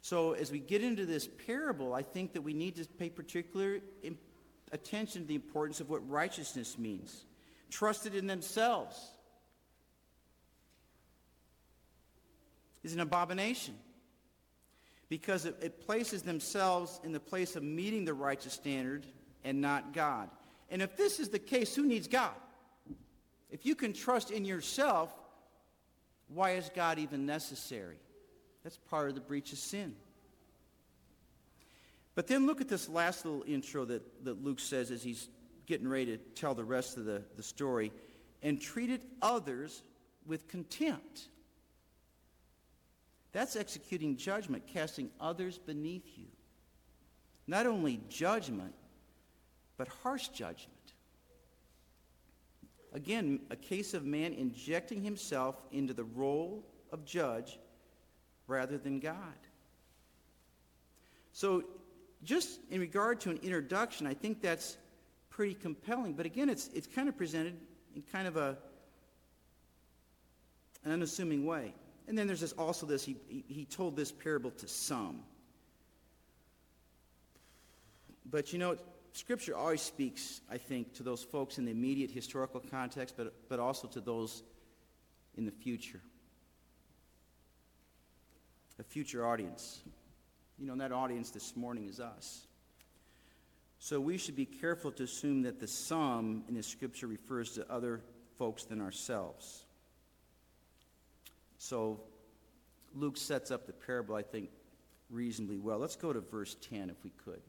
So 0.00 0.32
as 0.32 0.50
we 0.50 0.60
get 0.60 0.82
into 0.82 1.06
this 1.06 1.28
parable, 1.46 1.94
I 1.94 2.02
think 2.02 2.32
that 2.32 2.42
we 2.42 2.54
need 2.54 2.76
to 2.76 2.84
pay 2.86 3.10
particular 3.10 3.80
attention 4.72 5.22
to 5.22 5.28
the 5.28 5.34
importance 5.34 5.80
of 5.80 5.90
what 5.90 6.08
righteousness 6.08 6.78
means. 6.78 7.24
Trusted 7.70 8.14
in 8.14 8.26
themselves 8.26 8.98
is 12.82 12.94
an 12.94 13.00
abomination 13.00 13.74
because 15.08 15.46
it, 15.46 15.56
it 15.62 15.86
places 15.86 16.22
themselves 16.22 17.00
in 17.04 17.12
the 17.12 17.20
place 17.20 17.56
of 17.56 17.62
meeting 17.62 18.04
the 18.04 18.14
righteous 18.14 18.52
standard 18.52 19.06
and 19.44 19.60
not 19.60 19.92
God. 19.92 20.28
And 20.70 20.82
if 20.82 20.96
this 20.96 21.18
is 21.18 21.30
the 21.30 21.38
case, 21.38 21.74
who 21.74 21.86
needs 21.86 22.08
God? 22.08 22.34
If 23.50 23.64
you 23.64 23.74
can 23.74 23.92
trust 23.92 24.30
in 24.30 24.44
yourself, 24.44 25.14
why 26.28 26.52
is 26.52 26.70
God 26.74 26.98
even 26.98 27.24
necessary? 27.24 27.96
That's 28.62 28.76
part 28.76 29.08
of 29.08 29.14
the 29.14 29.20
breach 29.20 29.52
of 29.52 29.58
sin. 29.58 29.94
But 32.14 32.26
then 32.26 32.46
look 32.46 32.60
at 32.60 32.68
this 32.68 32.88
last 32.88 33.24
little 33.24 33.44
intro 33.46 33.84
that, 33.86 34.24
that 34.24 34.44
Luke 34.44 34.60
says 34.60 34.90
as 34.90 35.02
he's 35.02 35.28
getting 35.66 35.88
ready 35.88 36.06
to 36.06 36.18
tell 36.34 36.54
the 36.54 36.64
rest 36.64 36.96
of 36.98 37.04
the, 37.04 37.22
the 37.36 37.42
story. 37.42 37.92
And 38.42 38.60
treated 38.60 39.00
others 39.22 39.82
with 40.26 40.48
contempt. 40.48 41.28
That's 43.32 43.56
executing 43.56 44.16
judgment, 44.16 44.64
casting 44.66 45.10
others 45.20 45.58
beneath 45.58 46.06
you. 46.16 46.26
Not 47.46 47.66
only 47.66 48.00
judgment, 48.08 48.74
but 49.76 49.88
harsh 50.02 50.28
judgment. 50.28 50.72
Again, 52.92 53.40
a 53.50 53.56
case 53.56 53.94
of 53.94 54.04
man 54.04 54.32
injecting 54.32 55.02
himself 55.02 55.56
into 55.72 55.92
the 55.92 56.04
role 56.04 56.64
of 56.90 57.04
judge 57.04 57.58
rather 58.46 58.78
than 58.78 58.98
God. 58.98 59.16
So, 61.32 61.64
just 62.24 62.58
in 62.70 62.80
regard 62.80 63.20
to 63.20 63.30
an 63.30 63.38
introduction, 63.42 64.06
I 64.06 64.14
think 64.14 64.42
that's 64.42 64.76
pretty 65.30 65.54
compelling. 65.54 66.14
But 66.14 66.26
again, 66.26 66.48
it's, 66.48 66.68
it's 66.74 66.88
kind 66.88 67.08
of 67.08 67.16
presented 67.16 67.56
in 67.94 68.02
kind 68.10 68.26
of 68.26 68.36
a, 68.36 68.56
an 70.84 70.92
unassuming 70.92 71.46
way. 71.46 71.74
And 72.08 72.16
then 72.16 72.26
there's 72.26 72.40
this, 72.40 72.52
also 72.52 72.86
this, 72.86 73.04
he, 73.04 73.16
he, 73.28 73.66
told 73.66 73.94
this 73.94 74.10
parable 74.10 74.50
to 74.52 74.66
some. 74.66 75.20
But 78.24 78.50
you 78.50 78.58
know, 78.58 78.76
Scripture 79.12 79.54
always 79.54 79.82
speaks, 79.82 80.40
I 80.50 80.56
think, 80.56 80.94
to 80.94 81.02
those 81.02 81.22
folks 81.22 81.58
in 81.58 81.66
the 81.66 81.70
immediate 81.70 82.10
historical 82.10 82.60
context, 82.60 83.14
but, 83.16 83.34
but 83.50 83.60
also 83.60 83.88
to 83.88 84.00
those 84.00 84.42
in 85.36 85.44
the 85.44 85.52
future. 85.52 86.00
A 88.80 88.82
future 88.82 89.26
audience. 89.26 89.80
You 90.58 90.66
know, 90.66 90.72
and 90.72 90.80
that 90.80 90.92
audience 90.92 91.30
this 91.30 91.56
morning 91.56 91.88
is 91.88 92.00
us. 92.00 92.46
So 93.80 94.00
we 94.00 94.16
should 94.16 94.36
be 94.36 94.46
careful 94.46 94.92
to 94.92 95.02
assume 95.02 95.42
that 95.42 95.60
the 95.60 95.68
some 95.68 96.44
in 96.48 96.54
the 96.54 96.62
Scripture 96.62 97.06
refers 97.06 97.52
to 97.52 97.70
other 97.70 98.00
folks 98.38 98.64
than 98.64 98.80
ourselves. 98.80 99.64
So 101.58 102.00
Luke 102.94 103.16
sets 103.16 103.50
up 103.50 103.66
the 103.66 103.72
parable, 103.72 104.14
I 104.14 104.22
think, 104.22 104.50
reasonably 105.10 105.58
well. 105.58 105.78
Let's 105.78 105.96
go 105.96 106.12
to 106.12 106.20
verse 106.20 106.56
10 106.70 106.90
if 106.90 106.96
we 107.04 107.10
could. 107.10 107.42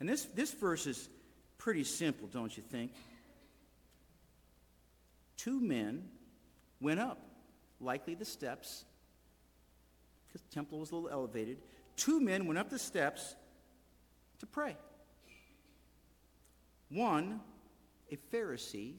And 0.00 0.08
this, 0.08 0.24
this 0.24 0.52
verse 0.52 0.86
is 0.86 1.08
pretty 1.58 1.84
simple, 1.84 2.28
don't 2.28 2.54
you 2.56 2.62
think? 2.62 2.92
Two 5.36 5.60
men 5.60 6.08
went 6.80 7.00
up, 7.00 7.18
likely 7.80 8.14
the 8.14 8.24
steps, 8.24 8.84
because 10.26 10.42
the 10.42 10.54
temple 10.54 10.80
was 10.80 10.90
a 10.90 10.94
little 10.94 11.10
elevated. 11.10 11.58
Two 11.96 12.20
men 12.20 12.46
went 12.46 12.58
up 12.58 12.70
the 12.70 12.78
steps 12.78 13.36
to 14.40 14.46
pray. 14.46 14.76
One, 16.88 17.40
a 18.10 18.16
Pharisee, 18.32 18.94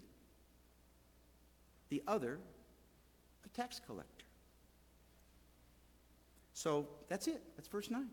the 1.89 2.03
other, 2.07 2.39
tax 3.49 3.79
collector. 3.85 4.25
So 6.53 6.87
that's 7.07 7.27
it. 7.27 7.41
That's 7.55 7.67
verse 7.67 7.89
9. 7.89 8.07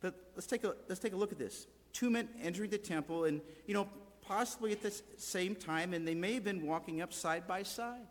But 0.00 0.14
let's 0.34 0.46
take 0.46 0.64
a, 0.64 0.74
let's 0.88 1.00
take 1.00 1.12
a 1.12 1.16
look 1.16 1.32
at 1.32 1.38
this 1.38 1.66
two 1.92 2.10
men 2.10 2.28
entering 2.42 2.70
the 2.70 2.78
temple 2.78 3.24
and, 3.24 3.40
you 3.66 3.74
know, 3.74 3.88
possibly 4.22 4.72
at 4.72 4.82
the 4.82 4.92
same 5.16 5.54
time, 5.54 5.94
and 5.94 6.06
they 6.06 6.14
may 6.14 6.34
have 6.34 6.44
been 6.44 6.66
walking 6.66 7.00
up 7.00 7.12
side 7.12 7.46
by 7.46 7.62
side. 7.62 8.06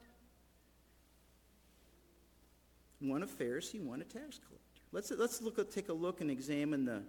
One 3.00 3.22
a 3.22 3.28
Pharisee, 3.28 3.80
one 3.80 4.02
a 4.02 4.04
tax 4.04 4.40
collector. 4.40 4.82
Let's, 4.92 5.12
let's 5.12 5.42
look 5.42 5.60
at, 5.60 5.72
take 5.72 5.90
a 5.90 5.94
look 5.94 6.22
and 6.22 6.32
examine 6.32 6.86
the, 6.86 7.04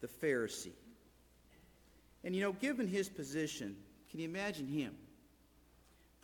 the 0.00 0.08
Pharisee. 0.08 0.72
And, 2.22 2.36
you 2.36 2.42
know, 2.42 2.52
given 2.52 2.86
his 2.86 3.08
position, 3.08 3.76
can 4.10 4.20
you 4.20 4.28
imagine 4.28 4.66
him? 4.66 4.94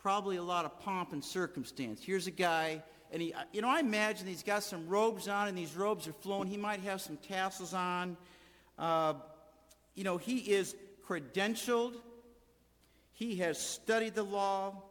Probably 0.05 0.35
a 0.35 0.43
lot 0.43 0.65
of 0.65 0.79
pomp 0.81 1.13
and 1.13 1.25
circumstance. 1.25 1.99
Here's 2.03 2.27
a 2.27 2.31
guy, 2.31 2.83
and 3.11 3.23
he, 3.23 3.33
you 3.51 3.63
know, 3.63 3.67
I 3.67 3.79
imagine 3.79 4.27
he's 4.27 4.43
got 4.43 4.61
some 4.61 4.87
robes 4.87 5.27
on, 5.27 5.47
and 5.47 5.57
these 5.57 5.75
robes 5.75 6.07
are 6.07 6.13
flowing. 6.13 6.47
He 6.47 6.57
might 6.57 6.79
have 6.81 7.01
some 7.01 7.17
tassels 7.17 7.73
on. 7.73 8.15
Uh, 8.77 9.15
you 9.95 10.03
know, 10.03 10.17
he 10.17 10.37
is 10.37 10.75
credentialed, 11.09 11.95
he 13.13 13.37
has 13.37 13.59
studied 13.59 14.13
the 14.13 14.21
law, 14.21 14.83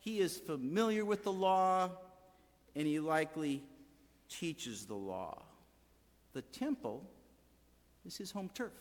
he 0.00 0.18
is 0.18 0.36
familiar 0.36 1.04
with 1.04 1.22
the 1.22 1.32
law, 1.32 1.88
and 2.74 2.88
he 2.88 2.98
likely 2.98 3.62
teaches 4.28 4.86
the 4.86 4.96
law. 4.96 5.44
The 6.32 6.42
temple 6.42 7.08
is 8.04 8.16
his 8.16 8.32
home 8.32 8.50
turf. 8.52 8.72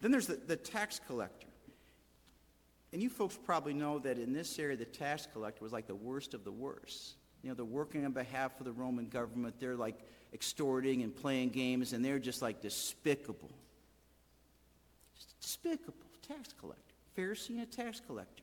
Then 0.00 0.10
there's 0.10 0.26
the, 0.26 0.36
the 0.36 0.56
tax 0.56 1.02
collector. 1.06 1.45
And 2.92 3.02
you 3.02 3.10
folks 3.10 3.38
probably 3.44 3.74
know 3.74 3.98
that 4.00 4.18
in 4.18 4.32
this 4.32 4.58
area, 4.58 4.76
the 4.76 4.84
tax 4.84 5.26
collector 5.32 5.62
was 5.62 5.72
like 5.72 5.86
the 5.86 5.94
worst 5.94 6.34
of 6.34 6.44
the 6.44 6.52
worst. 6.52 7.16
You 7.42 7.50
know, 7.50 7.54
they're 7.54 7.64
working 7.64 8.04
on 8.04 8.12
behalf 8.12 8.58
of 8.58 8.64
the 8.64 8.72
Roman 8.72 9.08
government. 9.08 9.56
They're 9.58 9.76
like 9.76 9.98
extorting 10.32 11.02
and 11.02 11.14
playing 11.14 11.50
games, 11.50 11.92
and 11.92 12.04
they're 12.04 12.18
just 12.18 12.42
like 12.42 12.60
despicable. 12.60 13.50
Just 15.14 15.40
despicable 15.40 16.06
tax 16.26 16.54
collector. 16.58 16.82
Pharisee 17.16 17.50
and 17.50 17.60
a 17.60 17.66
tax 17.66 18.00
collector. 18.06 18.42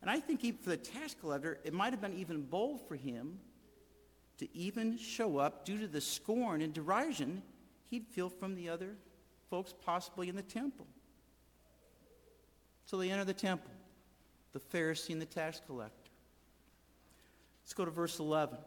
And 0.00 0.10
I 0.10 0.20
think 0.20 0.44
even 0.44 0.60
for 0.60 0.70
the 0.70 0.76
tax 0.76 1.14
collector, 1.18 1.58
it 1.64 1.72
might 1.72 1.92
have 1.92 2.00
been 2.00 2.18
even 2.18 2.42
bold 2.42 2.86
for 2.88 2.96
him 2.96 3.38
to 4.38 4.56
even 4.56 4.98
show 4.98 5.38
up 5.38 5.64
due 5.64 5.78
to 5.78 5.86
the 5.86 6.00
scorn 6.00 6.60
and 6.60 6.74
derision 6.74 7.42
he'd 7.90 8.06
feel 8.08 8.28
from 8.28 8.54
the 8.54 8.68
other 8.68 8.96
folks 9.50 9.74
possibly 9.84 10.28
in 10.28 10.34
the 10.34 10.42
temple. 10.42 10.86
So 12.86 12.96
they 12.96 13.10
enter 13.10 13.24
the 13.24 13.32
temple, 13.32 13.70
the 14.52 14.60
Pharisee 14.60 15.10
and 15.10 15.22
the 15.22 15.26
tax 15.26 15.60
collector. 15.66 16.10
Let's 17.62 17.74
go 17.74 17.84
to 17.84 17.90
verse 17.90 18.18
11. 18.18 18.58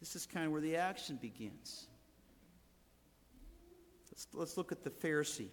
This 0.00 0.16
is 0.16 0.26
kind 0.26 0.46
of 0.46 0.52
where 0.52 0.60
the 0.60 0.76
action 0.76 1.18
begins. 1.20 1.86
Let's, 4.10 4.26
let's 4.32 4.56
look 4.56 4.72
at 4.72 4.82
the 4.82 4.90
Pharisee. 4.90 5.48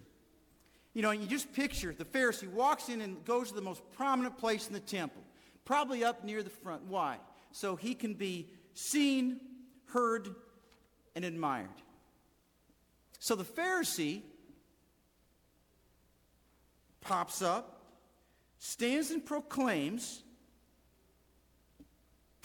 You 0.94 1.02
know, 1.02 1.10
you 1.10 1.26
just 1.26 1.52
picture 1.52 1.94
the 1.96 2.04
Pharisee 2.04 2.48
walks 2.48 2.88
in 2.88 3.00
and 3.00 3.22
goes 3.24 3.50
to 3.50 3.54
the 3.54 3.60
most 3.60 3.82
prominent 3.92 4.38
place 4.38 4.66
in 4.66 4.72
the 4.72 4.80
temple, 4.80 5.22
probably 5.64 6.02
up 6.02 6.24
near 6.24 6.42
the 6.42 6.50
front. 6.50 6.84
Why? 6.84 7.18
So 7.52 7.76
he 7.76 7.94
can 7.94 8.14
be 8.14 8.48
seen, 8.74 9.40
heard, 9.86 10.34
and 11.14 11.24
admired. 11.24 11.68
So 13.18 13.34
the 13.34 13.44
Pharisee 13.44 14.22
pops 17.06 17.42
up, 17.42 17.80
stands 18.58 19.10
and 19.10 19.24
proclaims 19.24 20.22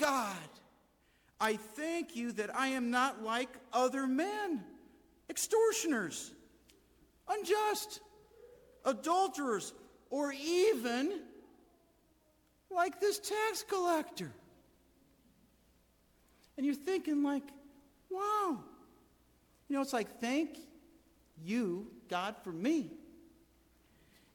God, 0.01 0.35
I 1.39 1.57
thank 1.57 2.15
you 2.15 2.31
that 2.33 2.55
I 2.55 2.69
am 2.69 2.89
not 2.89 3.21
like 3.23 3.49
other 3.71 4.07
men, 4.07 4.63
extortioners, 5.29 6.31
unjust, 7.29 7.99
adulterers, 8.83 9.73
or 10.09 10.33
even 10.33 11.21
like 12.71 12.99
this 12.99 13.19
tax 13.19 13.63
collector. 13.63 14.31
And 16.57 16.65
you're 16.65 16.73
thinking 16.73 17.21
like, 17.21 17.43
wow. 18.09 18.57
You 19.67 19.75
know, 19.75 19.81
it's 19.83 19.93
like, 19.93 20.19
thank 20.19 20.57
you, 21.43 21.85
God, 22.09 22.35
for 22.43 22.51
me. 22.51 22.89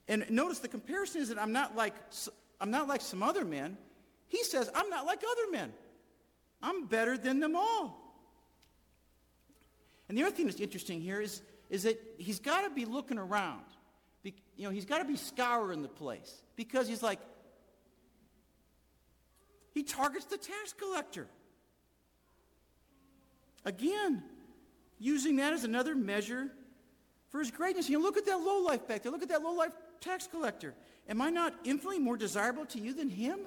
And 0.08 0.24
notice 0.30 0.60
the 0.60 0.68
comparison 0.68 1.20
is 1.20 1.28
that 1.28 1.40
I'm 1.40 1.52
not 1.52 1.74
like, 1.74 1.94
I'm 2.60 2.70
not 2.70 2.88
like 2.88 3.00
some 3.00 3.22
other 3.22 3.44
men. 3.44 3.76
He 4.28 4.42
says, 4.44 4.70
I'm 4.74 4.88
not 4.88 5.06
like 5.06 5.18
other 5.18 5.50
men. 5.50 5.72
I'm 6.62 6.86
better 6.86 7.18
than 7.18 7.40
them 7.40 7.56
all. 7.56 8.02
And 10.08 10.16
the 10.16 10.22
other 10.22 10.34
thing 10.34 10.46
that's 10.46 10.60
interesting 10.60 11.00
here 11.00 11.20
is, 11.20 11.42
is 11.68 11.82
that 11.82 12.00
he's 12.18 12.38
got 12.38 12.62
to 12.62 12.70
be 12.70 12.84
looking 12.84 13.18
around. 13.18 13.64
Be, 14.22 14.34
you 14.56 14.64
know, 14.64 14.70
he's 14.70 14.84
got 14.84 14.98
to 14.98 15.04
be 15.04 15.16
scouring 15.16 15.82
the 15.82 15.88
place 15.88 16.42
because 16.54 16.88
he's 16.88 17.02
like, 17.02 17.18
he 19.74 19.82
targets 19.82 20.24
the 20.26 20.38
tax 20.38 20.72
collector. 20.72 21.26
Again, 23.64 24.22
using 24.98 25.36
that 25.36 25.52
as 25.52 25.64
another 25.64 25.94
measure 25.94 26.48
for 27.30 27.40
his 27.40 27.50
greatness. 27.50 27.90
You 27.90 27.98
know, 27.98 28.02
look 28.02 28.16
at 28.16 28.24
that 28.26 28.38
low 28.38 28.62
life 28.62 28.86
back 28.86 29.02
there. 29.02 29.12
Look 29.12 29.22
at 29.22 29.28
that 29.28 29.42
low 29.42 29.52
life 29.52 29.72
tax 30.00 30.26
collector. 30.26 30.74
Am 31.08 31.22
I 31.22 31.30
not 31.30 31.54
infinitely 31.64 31.98
more 31.98 32.16
desirable 32.16 32.66
to 32.66 32.80
you 32.80 32.92
than 32.92 33.08
him? 33.08 33.38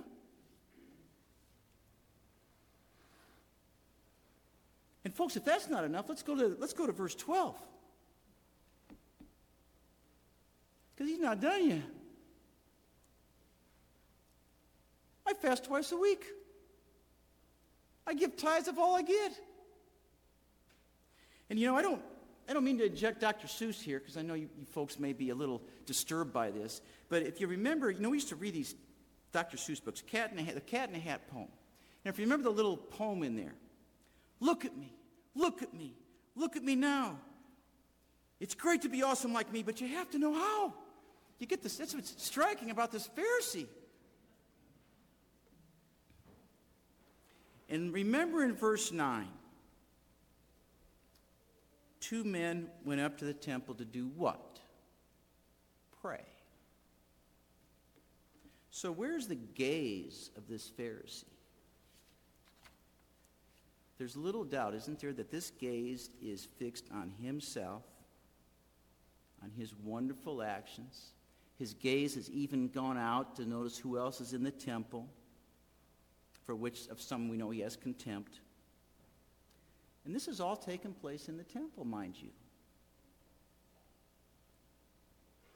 And 5.03 5.13
folks, 5.13 5.35
if 5.35 5.45
that's 5.45 5.69
not 5.69 5.83
enough, 5.83 6.07
let's 6.07 6.23
go 6.23 6.35
to, 6.35 6.55
let's 6.59 6.73
go 6.73 6.85
to 6.85 6.91
verse 6.91 7.15
12. 7.15 7.55
Because 10.95 11.09
he's 11.09 11.19
not 11.19 11.39
done 11.39 11.69
yet. 11.69 11.81
I 15.25 15.33
fast 15.33 15.65
twice 15.65 15.91
a 15.91 15.97
week. 15.97 16.25
I 18.05 18.13
give 18.13 18.35
tithes 18.35 18.67
of 18.67 18.79
all 18.79 18.95
I 18.95 19.03
get. 19.03 19.31
And 21.49 21.57
you 21.59 21.67
know, 21.67 21.75
I 21.75 21.81
don't, 21.81 22.01
I 22.49 22.53
don't 22.53 22.63
mean 22.63 22.79
to 22.79 22.85
inject 22.85 23.21
Dr. 23.21 23.45
Seuss 23.45 23.79
here 23.79 23.99
because 23.99 24.17
I 24.17 24.23
know 24.23 24.33
you, 24.33 24.49
you, 24.57 24.65
folks 24.65 24.97
may 24.97 25.13
be 25.13 25.29
a 25.29 25.35
little 25.35 25.61
disturbed 25.85 26.33
by 26.33 26.49
this. 26.49 26.81
But 27.07 27.21
if 27.21 27.39
you 27.39 27.45
remember, 27.45 27.91
you 27.91 27.99
know, 27.99 28.09
we 28.09 28.17
used 28.17 28.29
to 28.29 28.35
read 28.35 28.55
these 28.55 28.73
Dr. 29.31 29.55
Seuss 29.55 29.83
books, 29.83 30.01
Cat 30.01 30.31
in 30.31 30.39
a 30.39 30.41
Hat, 30.41 30.55
the 30.55 30.61
Cat 30.61 30.89
in 30.89 30.95
a 30.95 30.99
Hat 30.99 31.27
poem. 31.29 31.47
And 32.03 32.11
if 32.11 32.17
you 32.17 32.25
remember 32.25 32.45
the 32.45 32.55
little 32.55 32.75
poem 32.75 33.21
in 33.21 33.35
there, 33.35 33.53
look 34.39 34.65
at 34.65 34.75
me, 34.75 34.91
look 35.35 35.61
at 35.61 35.75
me, 35.75 35.93
look 36.35 36.55
at 36.55 36.63
me 36.63 36.75
now. 36.75 37.19
It's 38.39 38.55
great 38.55 38.81
to 38.81 38.89
be 38.89 39.03
awesome 39.03 39.31
like 39.31 39.53
me, 39.53 39.61
but 39.61 39.79
you 39.79 39.87
have 39.89 40.09
to 40.11 40.17
know 40.17 40.33
how. 40.33 40.73
You 41.37 41.45
get 41.45 41.61
this, 41.61 41.77
that's 41.77 41.93
what's 41.93 42.15
striking 42.17 42.71
about 42.71 42.91
this 42.91 43.07
Pharisee. 43.09 43.67
And 47.69 47.93
remember 47.93 48.43
in 48.43 48.55
verse 48.55 48.91
9, 48.91 49.27
two 52.09 52.23
men 52.23 52.67
went 52.83 52.99
up 52.99 53.19
to 53.19 53.25
the 53.25 53.33
temple 53.33 53.75
to 53.75 53.85
do 53.85 54.09
what? 54.15 54.59
Pray. 56.01 56.25
So 58.71 58.91
where's 58.91 59.27
the 59.27 59.35
gaze 59.35 60.31
of 60.35 60.47
this 60.47 60.71
Pharisee? 60.71 61.25
There's 63.99 64.17
little 64.17 64.43
doubt, 64.43 64.73
isn't 64.73 64.99
there, 64.99 65.13
that 65.13 65.29
this 65.29 65.51
gaze 65.51 66.09
is 66.19 66.47
fixed 66.57 66.85
on 66.91 67.11
himself, 67.21 67.83
on 69.43 69.51
his 69.51 69.75
wonderful 69.75 70.41
actions. 70.41 71.11
His 71.59 71.75
gaze 71.75 72.15
has 72.15 72.31
even 72.31 72.69
gone 72.69 72.97
out 72.97 73.35
to 73.35 73.45
notice 73.45 73.77
who 73.77 73.99
else 73.99 74.19
is 74.19 74.33
in 74.33 74.43
the 74.43 74.51
temple, 74.51 75.07
for 76.45 76.55
which 76.55 76.87
of 76.87 76.99
some 76.99 77.29
we 77.29 77.37
know 77.37 77.51
he 77.51 77.59
has 77.59 77.75
contempt. 77.75 78.39
And 80.05 80.15
this 80.15 80.25
has 80.25 80.39
all 80.39 80.55
taken 80.55 80.93
place 80.93 81.29
in 81.29 81.37
the 81.37 81.43
temple, 81.43 81.85
mind 81.85 82.15
you. 82.21 82.29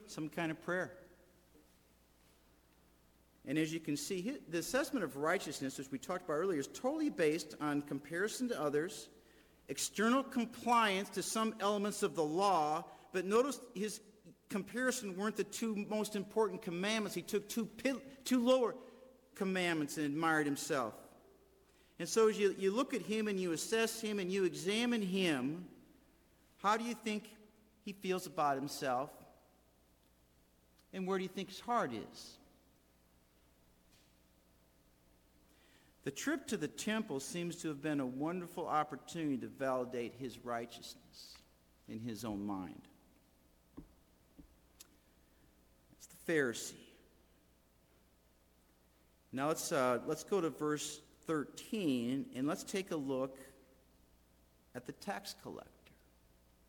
Some 0.08 0.30
kind 0.30 0.52
of 0.52 0.62
prayer. 0.64 0.92
And 3.46 3.58
as 3.58 3.74
you 3.74 3.80
can 3.80 3.98
see, 3.98 4.38
the 4.50 4.60
assessment 4.60 5.04
of 5.04 5.18
righteousness, 5.18 5.80
as 5.80 5.92
we 5.92 5.98
talked 5.98 6.26
about 6.26 6.36
earlier, 6.36 6.60
is 6.60 6.68
totally 6.68 7.10
based 7.10 7.56
on 7.60 7.82
comparison 7.82 8.48
to 8.50 8.62
others, 8.62 9.10
external 9.68 10.24
compliance 10.24 11.10
to 11.10 11.24
some 11.24 11.56
elements 11.60 12.04
of 12.04 12.16
the 12.16 12.24
law, 12.24 12.86
but 13.12 13.26
notice 13.26 13.60
his 13.74 14.00
comparison 14.50 15.18
weren't 15.18 15.36
the 15.36 15.44
two 15.44 15.76
most 15.90 16.16
important 16.16 16.62
commandments. 16.62 17.16
He 17.16 17.22
took 17.22 17.50
two, 17.50 17.70
two 18.24 18.46
lower 18.46 18.76
commandments 19.36 19.98
and 19.98 20.06
admired 20.06 20.46
himself. 20.46 20.94
And 22.00 22.10
so 22.10 22.28
as 22.28 22.38
you, 22.38 22.56
you 22.58 22.72
look 22.72 22.94
at 22.94 23.02
him 23.02 23.28
and 23.28 23.40
you 23.40 23.52
assess 23.52 24.02
him 24.02 24.20
and 24.20 24.32
you 24.32 24.44
examine 24.46 25.02
him, 25.02 25.66
how 26.62 26.78
do 26.78 26.84
you 26.84 26.96
think 26.96 27.30
he 27.86 27.94
feels 27.94 28.26
about 28.26 28.56
himself? 28.56 29.10
And 30.94 31.08
where 31.08 31.18
do 31.18 31.24
you 31.24 31.30
think 31.30 31.50
his 31.50 31.60
heart 31.60 31.92
is? 31.94 32.38
The 36.04 36.12
trip 36.12 36.48
to 36.48 36.58
the 36.58 36.68
temple 36.68 37.20
seems 37.20 37.56
to 37.58 37.70
have 37.70 37.82
been 37.82 38.00
a 38.00 38.06
wonderful 38.06 38.68
opportunity 38.68 39.38
to 39.38 39.48
validate 39.48 40.14
his 40.20 40.38
righteousness 40.44 41.38
in 41.88 42.00
his 42.00 42.26
own 42.26 42.46
mind. 42.46 42.82
It's 45.98 46.08
the 46.08 46.32
Pharisee. 46.32 46.74
Now 49.32 49.48
let's, 49.48 49.72
uh, 49.72 50.00
let's 50.06 50.24
go 50.24 50.42
to 50.42 50.50
verse 50.50 51.00
13 51.28 52.28
and 52.36 52.48
let's 52.48 52.64
take 52.64 52.92
a 52.92 52.96
look 52.96 53.38
at 54.76 54.86
the 54.86 54.92
tax 54.92 55.36
collector. 55.44 55.70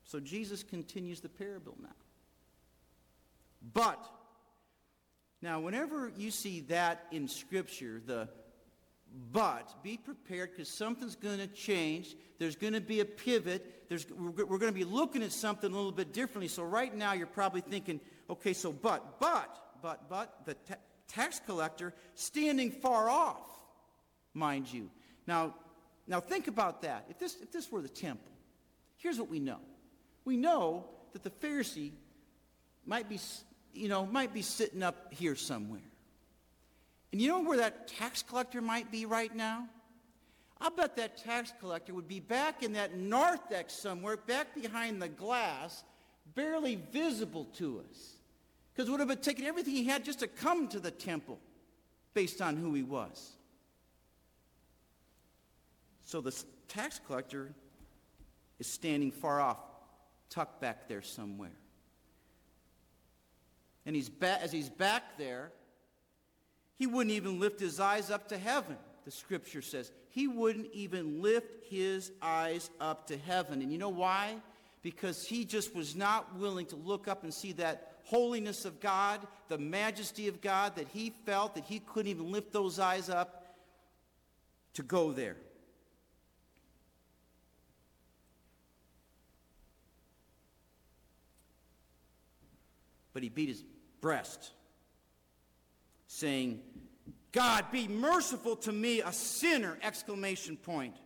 So 0.05 0.21
Jesus 0.21 0.63
continues 0.63 1.21
the 1.21 1.29
parable 1.29 1.77
now. 1.83 1.89
But, 3.73 4.05
now 5.41 5.61
whenever 5.61 6.13
you 6.17 6.31
see 6.31 6.61
that 6.63 7.07
in 7.11 7.29
Scripture, 7.29 8.03
the 8.05 8.29
but 9.33 9.83
be 9.83 9.97
prepared 9.97 10.51
because 10.51 10.69
something's 10.69 11.15
going 11.15 11.39
to 11.39 11.47
change. 11.47 12.17
There's 12.39 12.57
going 12.57 12.73
to 12.73 12.81
be 12.81 13.01
a 13.01 13.05
pivot. 13.05 13.89
There's, 13.89 14.07
we're, 14.11 14.31
going 14.33 14.73
to 14.73 14.73
be 14.73 14.85
looking 14.85 15.23
at 15.23 15.33
something 15.33 15.71
a 15.71 15.75
little 15.75 15.93
bit 15.93 16.13
differently. 16.13 16.49
So 16.49 16.65
right 16.65 16.95
now 16.95 17.13
you're 17.13 17.27
probably 17.27 17.61
thinking, 17.61 18.01
okay, 18.29 18.53
so 18.53 18.73
but, 18.73 19.21
but, 19.21 19.57
but, 19.83 20.09
but, 20.09 20.45
the 20.47 20.55
ta- 20.55 20.81
tax 21.07 21.41
collector 21.47 21.95
standing 22.15 22.73
far 22.73 23.09
off, 23.09 23.47
mind 24.35 24.73
you. 24.73 24.91
Now, 25.27 25.55
now 26.07 26.21
think 26.21 26.49
about 26.49 26.83
that. 26.83 27.07
If 27.09 27.19
this, 27.19 27.37
if 27.41 27.51
this 27.51 27.71
were 27.71 27.81
the 27.81 27.89
temple, 27.89 28.33
here's 28.99 29.19
what 29.19 29.29
we 29.29 29.41
know. 29.41 29.61
We 30.25 30.37
know 30.37 30.85
that 31.13 31.23
the 31.23 31.31
Pharisee 31.31 31.93
might 32.85 33.09
be, 33.09 33.19
you 33.73 33.89
know, 33.89 34.05
might 34.05 34.35
be 34.35 34.43
sitting 34.43 34.83
up 34.83 35.13
here 35.13 35.37
somewhere. 35.37 35.81
And 37.13 37.21
you 37.21 37.29
know 37.29 37.41
where 37.41 37.59
that 37.59 37.89
tax 37.89 38.23
collector 38.23 38.61
might 38.61 38.91
be 38.91 39.07
right 39.07 39.35
now? 39.35 39.69
I 40.61 40.69
bet 40.71 40.97
that 40.97 41.19
tax 41.19 41.53
collector 41.61 41.95
would 41.95 42.09
be 42.09 42.21
back 42.21 42.63
in 42.63 42.73
that 42.73 42.97
narthex 42.97 43.75
somewhere, 43.75 44.17
back 44.17 44.55
behind 44.55 45.01
the 45.01 45.09
glass, 45.09 45.85
barely 46.35 46.77
visible 46.77 47.45
to 47.57 47.85
us. 47.89 48.15
Because 48.73 48.89
it 48.89 48.91
would 48.91 49.01
have 49.01 49.21
taking 49.21 49.47
everything 49.47 49.75
he 49.75 49.85
had 49.85 50.05
just 50.05 50.21
to 50.21 50.27
come 50.27 50.69
to 50.69 50.81
the 50.81 50.91
temple 50.91 51.39
based 52.15 52.41
on 52.41 52.57
who 52.57 52.75
he 52.75 52.83
was. 52.83 53.33
So 56.15 56.21
the 56.21 56.45
tax 56.69 57.01
collector 57.09 57.53
is 58.61 58.69
standing 58.69 59.11
far 59.11 59.41
off, 59.41 59.59
tucked 60.31 60.61
back 60.61 60.87
there 60.87 61.03
somewhere. 61.03 61.57
And 63.85 63.97
he's 63.97 64.09
ba- 64.09 64.41
as 64.41 64.53
he's 64.53 64.69
back 64.69 65.19
there, 65.19 65.51
he 66.77 66.87
wouldn't 66.87 67.17
even 67.17 67.41
lift 67.41 67.59
his 67.59 67.81
eyes 67.81 68.13
up 68.13 68.29
to 68.29 68.39
heaven, 68.39 68.77
the 69.05 69.11
scripture 69.11 69.61
says. 69.61 69.91
He 70.09 70.29
wouldn't 70.29 70.69
even 70.73 71.21
lift 71.21 71.67
his 71.69 72.13
eyes 72.23 72.71
up 72.81 73.09
to 73.09 73.17
heaven. 73.17 73.61
And 73.61 73.73
you 73.73 73.79
know 73.79 73.89
why? 73.89 74.37
Because 74.83 75.27
he 75.27 75.45
just 75.45 75.75
was 75.75 75.97
not 75.97 76.39
willing 76.39 76.67
to 76.67 76.77
look 76.77 77.09
up 77.09 77.25
and 77.25 77.35
see 77.35 77.51
that 77.55 77.95
holiness 78.05 78.65
of 78.65 78.79
God, 78.79 79.27
the 79.49 79.59
majesty 79.59 80.29
of 80.29 80.41
God, 80.41 80.77
that 80.77 80.87
he 80.87 81.11
felt 81.27 81.57
that 81.57 81.65
he 81.65 81.81
couldn't 81.81 82.13
even 82.13 82.31
lift 82.31 82.53
those 82.53 82.79
eyes 82.79 83.11
up 83.11 83.57
to 84.75 84.85
go 84.85 85.11
there. 85.11 85.35
But 93.15 93.23
he 93.23 93.31
beat 93.31 93.49
his 93.49 93.65
breast 94.03 94.51
saying, 96.07 96.61
God, 97.33 97.65
be 97.73 97.89
merciful 97.89 98.57
to 98.57 98.73
me, 98.73 99.01
a 99.01 99.13
sinner! 99.13 99.79
Exclamation 99.83 100.57
point. 100.57 100.97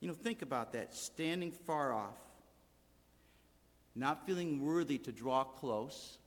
You 0.00 0.08
know, 0.08 0.14
think 0.14 0.42
about 0.42 0.74
that. 0.74 0.94
Standing 0.94 1.50
far 1.50 1.92
off, 1.92 2.18
not 3.96 4.26
feeling 4.26 4.64
worthy 4.64 4.98
to 4.98 5.12
draw 5.12 5.42
close, 5.42 6.18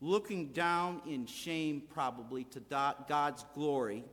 looking 0.00 0.48
down 0.48 1.00
in 1.06 1.26
shame, 1.26 1.82
probably, 1.92 2.44
to 2.44 2.60
God's 3.08 3.44
glory. 3.54 4.04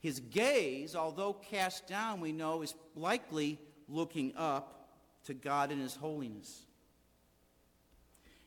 His 0.00 0.18
gaze, 0.18 0.96
although 0.96 1.32
cast 1.34 1.86
down, 1.86 2.20
we 2.20 2.32
know, 2.32 2.62
is 2.62 2.74
likely 2.96 3.60
looking 3.88 4.32
up 4.36 4.85
to 5.26 5.34
God 5.34 5.70
in 5.70 5.80
His 5.80 5.94
holiness. 5.94 6.66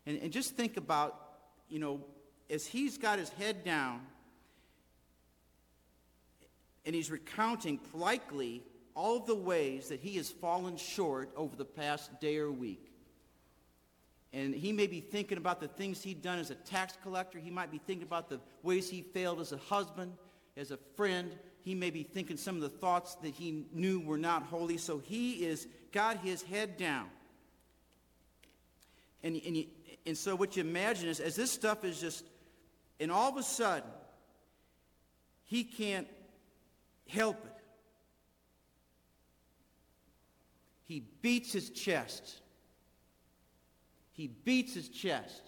And, 0.06 0.18
and 0.22 0.32
just 0.32 0.56
think 0.56 0.78
about, 0.78 1.16
you 1.70 1.80
know, 1.80 2.02
as 2.50 2.66
he's 2.66 2.98
got 2.98 3.20
his 3.20 3.30
head 3.30 3.64
down 3.64 4.02
and 6.86 6.96
he's 6.96 7.12
recounting 7.12 7.80
likely 7.94 8.64
all 8.96 9.20
the 9.20 9.36
ways 9.36 9.90
that 9.90 10.00
he 10.00 10.18
has 10.18 10.30
fallen 10.30 10.78
short 10.78 11.30
over 11.36 11.56
the 11.56 11.66
past 11.66 12.20
day 12.20 12.38
or 12.38 12.52
week. 12.52 12.92
And 14.34 14.54
he 14.54 14.72
may 14.72 14.88
be 14.88 15.00
thinking 15.00 15.38
about 15.38 15.60
the 15.60 15.68
things 15.68 16.04
he'd 16.04 16.22
done 16.22 16.40
as 16.40 16.52
a 16.52 16.56
tax 16.56 16.98
collector. 17.02 17.40
He 17.40 17.50
might 17.50 17.72
be 17.72 17.80
thinking 17.80 18.06
about 18.06 18.30
the 18.30 18.40
ways 18.62 18.90
he 18.90 19.02
failed 19.02 19.40
as 19.40 19.52
a 19.52 19.58
husband, 19.58 20.14
as 20.58 20.72
a 20.72 20.78
friend. 20.96 21.36
He 21.62 21.74
may 21.74 21.90
be 21.90 22.04
thinking 22.04 22.38
some 22.38 22.56
of 22.56 22.62
the 22.62 22.70
thoughts 22.70 23.16
that 23.16 23.34
he 23.34 23.66
knew 23.74 24.00
were 24.00 24.18
not 24.18 24.44
holy. 24.44 24.78
So 24.78 25.00
he 25.00 25.46
is 25.46 25.68
got 25.92 26.18
his 26.18 26.42
head 26.42 26.78
down. 26.78 27.08
And, 29.24 29.40
and, 29.46 29.66
and 30.06 30.18
so 30.18 30.36
what 30.36 30.56
you 30.56 30.64
imagine 30.64 31.10
is 31.10 31.20
as 31.20 31.36
this 31.36 31.52
stuff 31.52 31.84
is 31.84 32.00
just, 32.00 32.26
and 33.00 33.12
all 33.12 33.30
of 33.30 33.38
a 33.38 33.44
sudden, 33.44 33.90
he 35.46 35.64
can't 35.64 36.08
help 37.08 37.44
it. 37.46 37.52
He 40.86 41.04
beats 41.22 41.52
his 41.52 41.70
chest. 41.70 42.42
He 44.14 44.28
beats 44.28 44.74
his 44.74 44.90
chest. 44.90 45.44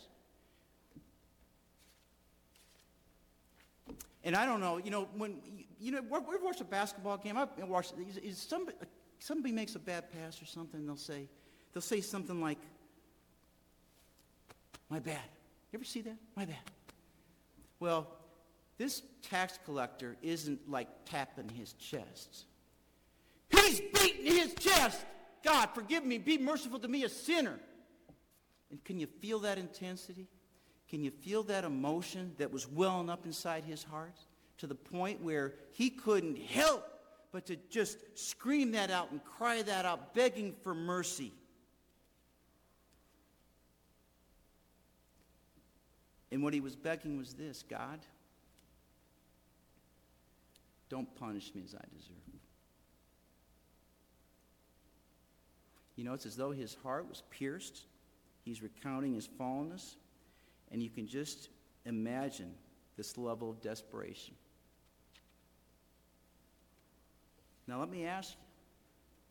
And 4.23 4.35
I 4.35 4.45
don't 4.45 4.59
know, 4.59 4.77
you 4.77 4.91
know, 4.91 5.07
when, 5.17 5.37
you 5.79 5.91
know, 5.91 6.01
we've 6.01 6.43
watched 6.43 6.61
a 6.61 6.65
basketball 6.65 7.17
game. 7.17 7.37
I've 7.37 7.49
watched, 7.67 7.93
is, 8.07 8.17
is 8.17 8.37
somebody 9.21 9.53
makes 9.53 9.75
a 9.75 9.79
bad 9.79 10.11
pass 10.11 10.41
or 10.41 10.45
something, 10.45 10.85
they'll 10.85 10.97
say, 10.97 11.29
they'll 11.73 11.81
say 11.81 12.01
something 12.01 12.41
like, 12.41 12.57
my 14.89 14.99
bad. 14.99 15.21
You 15.71 15.77
ever 15.77 15.85
see 15.85 16.01
that? 16.01 16.17
My 16.35 16.45
bad. 16.45 16.57
Well, 17.79 18.07
this 18.77 19.03
tax 19.21 19.59
collector 19.63 20.17
isn't 20.21 20.69
like 20.69 20.87
tapping 21.05 21.49
his 21.49 21.73
chest. 21.73 22.45
He's 23.49 23.79
beating 23.79 24.25
his 24.25 24.53
chest. 24.55 25.05
God, 25.43 25.69
forgive 25.73 26.03
me. 26.03 26.17
Be 26.17 26.37
merciful 26.37 26.79
to 26.79 26.87
me, 26.87 27.03
a 27.03 27.09
sinner. 27.09 27.59
And 28.71 28.83
can 28.83 28.99
you 28.99 29.07
feel 29.07 29.39
that 29.39 29.57
intensity? 29.57 30.27
Can 30.89 31.03
you 31.03 31.11
feel 31.11 31.43
that 31.43 31.63
emotion 31.63 32.33
that 32.37 32.51
was 32.51 32.67
welling 32.67 33.09
up 33.09 33.25
inside 33.25 33.63
his 33.63 33.83
heart 33.83 34.15
to 34.57 34.67
the 34.67 34.75
point 34.75 35.21
where 35.21 35.53
he 35.71 35.89
couldn't 35.89 36.37
help 36.37 36.90
but 37.31 37.45
to 37.45 37.55
just 37.69 37.97
scream 38.15 38.71
that 38.73 38.91
out 38.91 39.11
and 39.11 39.23
cry 39.23 39.61
that 39.61 39.85
out, 39.85 40.13
begging 40.13 40.53
for 40.63 40.73
mercy? 40.73 41.31
And 46.31 46.41
what 46.41 46.53
he 46.53 46.61
was 46.61 46.75
begging 46.75 47.17
was 47.17 47.33
this 47.33 47.63
God, 47.63 47.99
don't 50.89 51.13
punish 51.15 51.53
me 51.53 51.61
as 51.65 51.75
I 51.75 51.83
deserve. 51.97 52.15
You 55.95 56.05
know, 56.05 56.13
it's 56.13 56.25
as 56.25 56.35
though 56.35 56.51
his 56.51 56.75
heart 56.83 57.07
was 57.07 57.23
pierced. 57.29 57.83
He's 58.43 58.63
recounting 58.63 59.13
his 59.13 59.27
fallenness. 59.27 59.95
And 60.71 60.81
you 60.81 60.89
can 60.89 61.05
just 61.05 61.49
imagine 61.85 62.53
this 62.97 63.17
level 63.17 63.49
of 63.49 63.61
desperation. 63.61 64.33
Now, 67.67 67.79
let 67.79 67.89
me 67.89 68.05
ask 68.05 68.31
you 68.31 68.37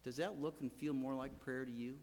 does 0.02 0.16
that 0.16 0.40
look 0.40 0.60
and 0.62 0.72
feel 0.72 0.94
more 0.94 1.14
like 1.14 1.38
prayer 1.40 1.64
to 1.64 1.70
you? 1.70 1.94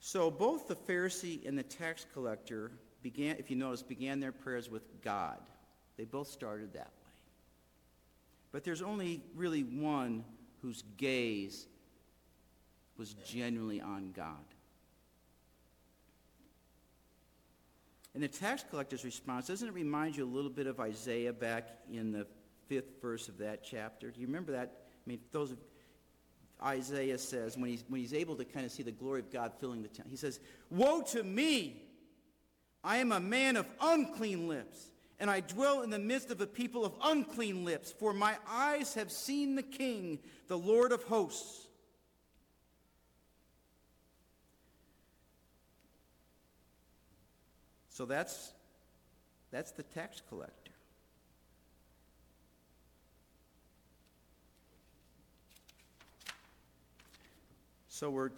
So 0.00 0.30
both 0.30 0.68
the 0.68 0.76
Pharisee 0.76 1.46
and 1.46 1.58
the 1.58 1.62
tax 1.62 2.06
collector 2.14 2.70
began, 3.02 3.36
if 3.38 3.50
you 3.50 3.56
notice, 3.56 3.82
began 3.82 4.20
their 4.20 4.32
prayers 4.32 4.70
with 4.70 5.02
God. 5.02 5.38
They 5.98 6.04
both 6.04 6.28
started 6.28 6.72
that 6.74 6.86
way. 6.86 7.12
But 8.52 8.64
there's 8.64 8.80
only 8.80 9.20
really 9.34 9.64
one 9.64 10.24
whose 10.62 10.82
gaze 10.96 11.66
was 12.96 13.14
genuinely 13.14 13.80
on 13.80 14.12
God. 14.12 14.44
And 18.18 18.24
the 18.24 18.36
tax 18.36 18.64
collector's 18.68 19.04
response, 19.04 19.46
doesn't 19.46 19.68
it 19.68 19.74
remind 19.74 20.16
you 20.16 20.24
a 20.24 20.26
little 20.26 20.50
bit 20.50 20.66
of 20.66 20.80
Isaiah 20.80 21.32
back 21.32 21.68
in 21.88 22.10
the 22.10 22.26
fifth 22.66 23.00
verse 23.00 23.28
of 23.28 23.38
that 23.38 23.62
chapter? 23.62 24.10
Do 24.10 24.20
you 24.20 24.26
remember 24.26 24.50
that? 24.50 24.72
I 25.06 25.08
mean, 25.08 25.20
those 25.30 25.52
of 25.52 25.58
Isaiah 26.60 27.18
says, 27.18 27.56
when 27.56 27.70
he's, 27.70 27.84
when 27.86 28.00
he's 28.00 28.12
able 28.12 28.34
to 28.34 28.44
kind 28.44 28.66
of 28.66 28.72
see 28.72 28.82
the 28.82 28.90
glory 28.90 29.20
of 29.20 29.30
God 29.30 29.52
filling 29.60 29.82
the 29.82 29.88
temple, 29.88 30.10
he 30.10 30.16
says, 30.16 30.40
Woe 30.68 31.00
to 31.12 31.22
me! 31.22 31.84
I 32.82 32.96
am 32.96 33.12
a 33.12 33.20
man 33.20 33.56
of 33.56 33.68
unclean 33.80 34.48
lips, 34.48 34.90
and 35.20 35.30
I 35.30 35.38
dwell 35.38 35.82
in 35.82 35.90
the 35.90 36.00
midst 36.00 36.32
of 36.32 36.40
a 36.40 36.46
people 36.48 36.84
of 36.84 36.94
unclean 37.04 37.64
lips, 37.64 37.92
for 37.92 38.12
my 38.12 38.34
eyes 38.50 38.94
have 38.94 39.12
seen 39.12 39.54
the 39.54 39.62
King, 39.62 40.18
the 40.48 40.58
Lord 40.58 40.90
of 40.90 41.04
hosts. 41.04 41.67
So 47.98 48.04
that's, 48.04 48.52
that's 49.50 49.72
the 49.72 49.82
tax 49.82 50.22
collector. 50.28 50.70
So 57.88 58.08
we're, 58.08 58.30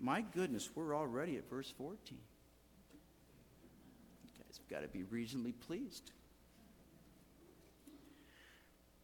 my 0.00 0.22
goodness, 0.22 0.70
we're 0.74 0.96
already 0.96 1.36
at 1.36 1.50
verse 1.50 1.70
14. 1.76 2.16
You 4.24 4.30
guys 4.38 4.56
have 4.56 4.68
got 4.70 4.80
to 4.80 4.88
be 4.88 5.02
reasonably 5.02 5.52
pleased. 5.52 6.10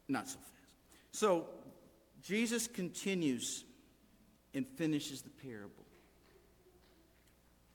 Not 0.08 0.26
so 0.26 0.38
fast. 0.38 0.72
So 1.12 1.48
Jesus 2.22 2.66
continues 2.66 3.62
and 4.54 4.66
finishes 4.66 5.20
the 5.20 5.28
parable. 5.28 5.84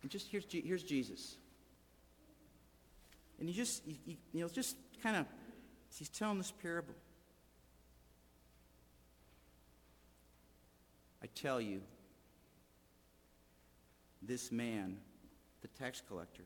And 0.02 0.10
just 0.10 0.32
here's, 0.32 0.46
here's 0.50 0.82
Jesus. 0.82 1.38
And 3.44 3.50
he 3.50 3.56
just, 3.58 3.84
he, 3.86 4.18
you 4.32 4.40
know, 4.40 4.48
just 4.48 4.78
kind 5.04 5.18
of, 5.18 5.26
he's 5.98 6.08
telling 6.08 6.38
this 6.38 6.54
parable. 6.62 6.94
I 11.22 11.26
tell 11.36 11.60
you, 11.60 11.82
this 14.22 14.50
man, 14.50 14.96
the 15.62 15.68
tax 15.68 16.02
collector, 16.08 16.46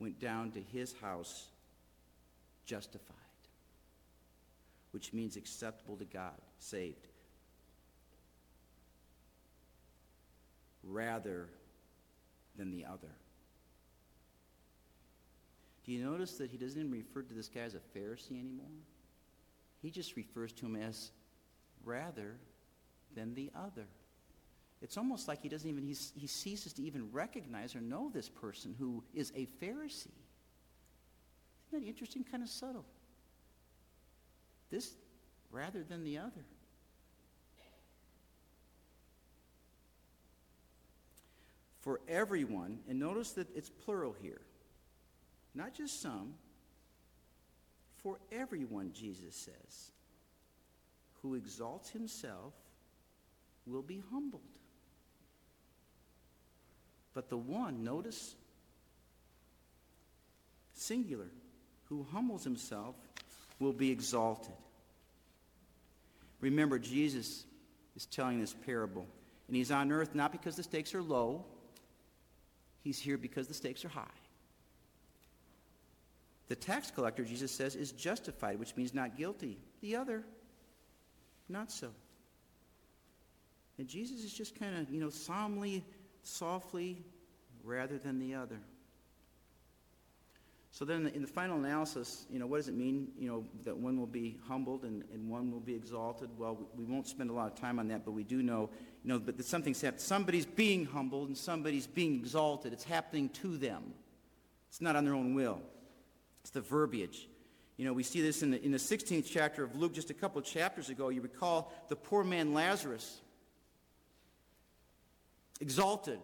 went 0.00 0.18
down 0.18 0.50
to 0.50 0.60
his 0.72 0.92
house 1.00 1.46
justified, 2.66 3.14
which 4.90 5.12
means 5.12 5.36
acceptable 5.36 5.96
to 5.98 6.04
God, 6.04 6.40
saved, 6.58 7.06
rather 10.82 11.48
than 12.56 12.72
the 12.72 12.84
other. 12.84 13.06
Do 15.84 15.92
you 15.92 16.04
notice 16.04 16.34
that 16.34 16.50
he 16.50 16.56
doesn't 16.56 16.78
even 16.78 16.92
refer 16.92 17.22
to 17.22 17.34
this 17.34 17.48
guy 17.48 17.62
as 17.62 17.74
a 17.74 17.98
Pharisee 17.98 18.38
anymore? 18.38 18.66
He 19.80 19.90
just 19.90 20.16
refers 20.16 20.52
to 20.52 20.66
him 20.66 20.76
as 20.76 21.10
rather 21.84 22.36
than 23.14 23.34
the 23.34 23.50
other. 23.54 23.86
It's 24.80 24.96
almost 24.96 25.28
like 25.28 25.42
he 25.42 25.48
doesn't 25.48 25.68
even, 25.68 25.84
he's, 25.84 26.12
he 26.14 26.26
ceases 26.26 26.72
to 26.74 26.82
even 26.82 27.10
recognize 27.12 27.74
or 27.74 27.80
know 27.80 28.10
this 28.12 28.28
person 28.28 28.74
who 28.78 29.02
is 29.14 29.32
a 29.36 29.46
Pharisee. 29.60 30.08
Isn't 31.68 31.72
that 31.72 31.82
interesting? 31.82 32.24
Kind 32.24 32.42
of 32.42 32.48
subtle. 32.48 32.84
This 34.70 34.92
rather 35.50 35.82
than 35.82 36.04
the 36.04 36.18
other. 36.18 36.44
For 41.80 42.00
everyone, 42.08 42.78
and 42.88 42.98
notice 42.98 43.32
that 43.32 43.48
it's 43.56 43.68
plural 43.68 44.14
here, 44.22 44.40
not 45.54 45.74
just 45.74 46.00
some, 46.00 46.34
for 48.02 48.18
everyone, 48.32 48.92
Jesus 48.92 49.34
says, 49.36 49.90
who 51.22 51.34
exalts 51.34 51.90
himself 51.90 52.52
will 53.66 53.82
be 53.82 54.02
humbled. 54.10 54.42
But 57.14 57.28
the 57.28 57.36
one, 57.36 57.84
notice, 57.84 58.34
singular, 60.74 61.28
who 61.84 62.06
humbles 62.10 62.42
himself 62.42 62.96
will 63.60 63.72
be 63.72 63.90
exalted. 63.90 64.54
Remember, 66.40 66.78
Jesus 66.78 67.44
is 67.94 68.06
telling 68.06 68.40
this 68.40 68.54
parable, 68.66 69.06
and 69.46 69.56
he's 69.56 69.70
on 69.70 69.92
earth 69.92 70.14
not 70.14 70.32
because 70.32 70.56
the 70.56 70.62
stakes 70.62 70.94
are 70.94 71.02
low, 71.02 71.44
he's 72.82 72.98
here 72.98 73.18
because 73.18 73.46
the 73.46 73.54
stakes 73.54 73.84
are 73.84 73.90
high. 73.90 74.21
The 76.48 76.56
tax 76.56 76.90
collector, 76.90 77.24
Jesus 77.24 77.50
says, 77.50 77.76
is 77.76 77.92
justified, 77.92 78.58
which 78.58 78.76
means 78.76 78.92
not 78.92 79.16
guilty. 79.16 79.58
The 79.80 79.96
other, 79.96 80.24
not 81.48 81.70
so. 81.70 81.90
And 83.78 83.88
Jesus 83.88 84.22
is 84.24 84.32
just 84.32 84.58
kind 84.58 84.76
of, 84.76 84.90
you 84.90 85.00
know, 85.00 85.10
solemnly, 85.10 85.84
softly, 86.22 87.02
rather 87.64 87.98
than 87.98 88.18
the 88.18 88.34
other. 88.34 88.58
So 90.72 90.86
then 90.86 91.06
in 91.08 91.20
the 91.20 91.28
final 91.28 91.58
analysis, 91.58 92.24
you 92.30 92.38
know, 92.38 92.46
what 92.46 92.56
does 92.56 92.68
it 92.68 92.74
mean, 92.74 93.08
you 93.18 93.28
know, 93.28 93.44
that 93.64 93.76
one 93.76 93.98
will 93.98 94.06
be 94.06 94.38
humbled 94.48 94.84
and, 94.84 95.04
and 95.12 95.28
one 95.28 95.52
will 95.52 95.60
be 95.60 95.74
exalted? 95.74 96.30
Well, 96.38 96.58
we 96.76 96.84
won't 96.84 97.06
spend 97.06 97.28
a 97.28 97.32
lot 97.34 97.52
of 97.52 97.54
time 97.60 97.78
on 97.78 97.88
that, 97.88 98.06
but 98.06 98.12
we 98.12 98.24
do 98.24 98.42
know, 98.42 98.70
you 99.04 99.08
know, 99.08 99.18
but 99.18 99.36
that 99.36 99.44
something's 99.44 99.82
happened. 99.82 100.00
Somebody's 100.00 100.46
being 100.46 100.86
humbled 100.86 101.28
and 101.28 101.36
somebody's 101.36 101.86
being 101.86 102.14
exalted. 102.14 102.72
It's 102.72 102.84
happening 102.84 103.28
to 103.30 103.58
them. 103.58 103.92
It's 104.70 104.80
not 104.80 104.96
on 104.96 105.04
their 105.04 105.14
own 105.14 105.34
will. 105.34 105.60
It's 106.42 106.50
the 106.50 106.60
verbiage. 106.60 107.28
You 107.76 107.86
know, 107.86 107.92
we 107.92 108.02
see 108.02 108.20
this 108.20 108.42
in 108.42 108.50
the, 108.50 108.62
in 108.62 108.70
the 108.70 108.78
16th 108.78 109.26
chapter 109.30 109.64
of 109.64 109.74
Luke 109.76 109.94
just 109.94 110.10
a 110.10 110.14
couple 110.14 110.38
of 110.38 110.44
chapters 110.44 110.88
ago. 110.88 111.08
You 111.08 111.20
recall 111.20 111.72
the 111.88 111.96
poor 111.96 112.22
man 112.22 112.52
Lazarus, 112.52 113.20
exalted. 115.60 116.18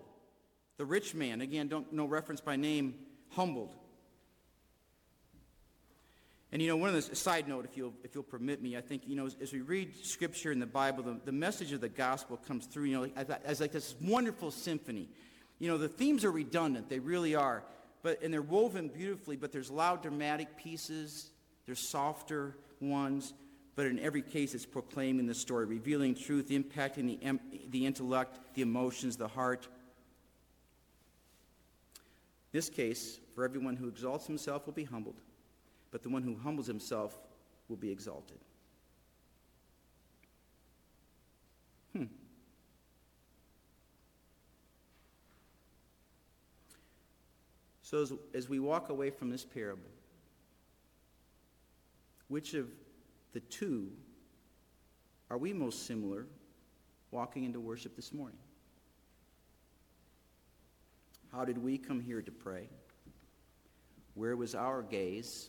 The 0.76 0.84
rich 0.84 1.14
man, 1.14 1.40
again, 1.40 1.66
don't 1.66 1.92
no 1.92 2.04
reference 2.04 2.40
by 2.40 2.54
name, 2.54 2.94
humbled. 3.30 3.74
And 6.50 6.62
you 6.62 6.68
know, 6.68 6.76
one 6.76 6.88
of 6.88 6.94
the 6.94 7.16
side 7.16 7.46
note, 7.46 7.64
if 7.64 7.76
you'll 7.76 7.94
if 8.04 8.14
you'll 8.14 8.24
permit 8.24 8.62
me, 8.62 8.76
I 8.76 8.80
think 8.80 9.02
you 9.06 9.16
know 9.16 9.26
as, 9.26 9.36
as 9.40 9.52
we 9.52 9.60
read 9.60 9.94
Scripture 10.04 10.52
in 10.52 10.60
the 10.60 10.66
Bible, 10.66 11.02
the, 11.02 11.20
the 11.24 11.32
message 11.32 11.72
of 11.72 11.80
the 11.80 11.88
gospel 11.88 12.36
comes 12.36 12.66
through. 12.66 12.84
You 12.84 13.00
know, 13.00 13.10
as, 13.16 13.28
as 13.44 13.60
like 13.60 13.72
this 13.72 13.94
wonderful 14.00 14.50
symphony. 14.50 15.08
You 15.58 15.68
know, 15.68 15.76
the 15.76 15.88
themes 15.88 16.24
are 16.24 16.30
redundant; 16.30 16.88
they 16.88 17.00
really 17.00 17.34
are. 17.34 17.64
But 18.02 18.22
and 18.22 18.32
they're 18.32 18.42
woven 18.42 18.88
beautifully. 18.88 19.36
But 19.36 19.52
there's 19.52 19.70
loud, 19.70 20.02
dramatic 20.02 20.56
pieces. 20.56 21.30
There's 21.66 21.80
softer 21.80 22.56
ones. 22.80 23.34
But 23.74 23.86
in 23.86 23.98
every 24.00 24.22
case, 24.22 24.54
it's 24.54 24.66
proclaiming 24.66 25.26
the 25.26 25.34
story, 25.34 25.64
revealing 25.64 26.14
truth, 26.14 26.48
impacting 26.48 27.20
the 27.20 27.40
the 27.70 27.86
intellect, 27.86 28.38
the 28.54 28.62
emotions, 28.62 29.16
the 29.16 29.28
heart. 29.28 29.68
This 32.50 32.70
case, 32.70 33.20
for 33.34 33.44
everyone 33.44 33.76
who 33.76 33.88
exalts 33.88 34.26
himself 34.26 34.66
will 34.66 34.72
be 34.72 34.84
humbled 34.84 35.20
but 35.90 36.02
the 36.02 36.08
one 36.08 36.22
who 36.22 36.36
humbles 36.36 36.66
himself 36.66 37.18
will 37.68 37.76
be 37.76 37.90
exalted. 37.90 38.38
Hmm. 41.92 42.04
So, 47.90 48.02
as, 48.02 48.12
as 48.34 48.48
we 48.50 48.58
walk 48.58 48.90
away 48.90 49.08
from 49.08 49.30
this 49.30 49.46
parable, 49.46 49.88
which 52.28 52.52
of 52.52 52.68
the 53.32 53.40
two 53.40 53.88
are 55.30 55.38
we 55.38 55.54
most 55.54 55.86
similar 55.86 56.26
walking 57.12 57.44
into 57.44 57.60
worship 57.60 57.96
this 57.96 58.12
morning? 58.12 58.36
How 61.32 61.46
did 61.46 61.56
we 61.56 61.78
come 61.78 61.98
here 61.98 62.20
to 62.20 62.30
pray? 62.30 62.68
Where 64.12 64.36
was 64.36 64.54
our 64.54 64.82
gaze? 64.82 65.48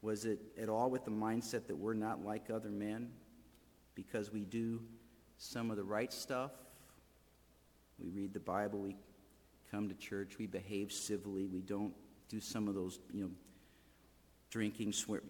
Was 0.00 0.24
it 0.24 0.38
at 0.58 0.70
all 0.70 0.88
with 0.88 1.04
the 1.04 1.10
mindset 1.10 1.66
that 1.66 1.76
we're 1.76 1.92
not 1.92 2.24
like 2.24 2.48
other 2.48 2.70
men 2.70 3.10
because 3.94 4.32
we 4.32 4.46
do 4.46 4.80
some 5.36 5.70
of 5.70 5.76
the 5.76 5.84
right 5.84 6.10
stuff? 6.10 6.52
We 7.98 8.08
read 8.08 8.32
the 8.32 8.40
Bible, 8.40 8.78
we 8.78 8.96
come 9.70 9.88
to 9.88 9.94
church, 9.94 10.38
we 10.38 10.46
behave 10.46 10.92
civilly, 10.92 11.46
we 11.46 11.60
don't 11.60 11.94
do 12.28 12.40
some 12.40 12.68
of 12.68 12.74
those, 12.74 12.98
you 13.12 13.22
know, 13.22 13.30
drinking, 14.50 14.92
swear. 14.92 15.20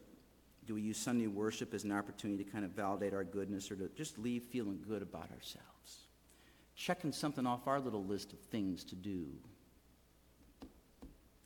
Do 0.66 0.74
we 0.74 0.82
use 0.82 0.98
Sunday 0.98 1.26
worship 1.26 1.74
as 1.74 1.84
an 1.84 1.92
opportunity 1.92 2.44
to 2.44 2.50
kind 2.50 2.64
of 2.64 2.70
validate 2.72 3.12
our 3.12 3.24
goodness 3.24 3.70
or 3.70 3.76
to 3.76 3.88
just 3.96 4.18
leave 4.18 4.44
feeling 4.44 4.80
good 4.86 5.02
about 5.02 5.30
ourselves? 5.32 6.06
Checking 6.76 7.12
something 7.12 7.46
off 7.46 7.66
our 7.66 7.80
little 7.80 8.04
list 8.04 8.32
of 8.32 8.38
things 8.38 8.84
to 8.84 8.94
do. 8.94 9.26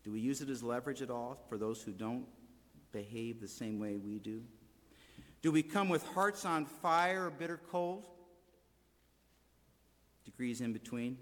Do 0.03 0.13
we 0.13 0.21
use 0.21 0.41
it 0.43 0.51
as 0.51 0.63
leverage 0.63 1.01
at 1.01 1.11
all 1.11 1.39
for 1.49 1.57
those 1.57 1.83
who 1.83 1.93
don't 1.93 2.27
behave 2.93 3.41
the 3.41 3.49
same 3.49 3.81
way 3.81 3.97
we 3.97 4.19
do? 4.19 4.43
Do 5.41 5.51
we 5.51 5.63
come 5.63 5.89
with 5.89 6.07
hearts 6.09 6.45
on 6.45 6.67
fire 6.67 7.27
or 7.27 7.31
bitter 7.31 7.61
cold? 7.71 8.07
Degrees 10.25 10.61
in 10.61 10.73
between? 10.73 11.19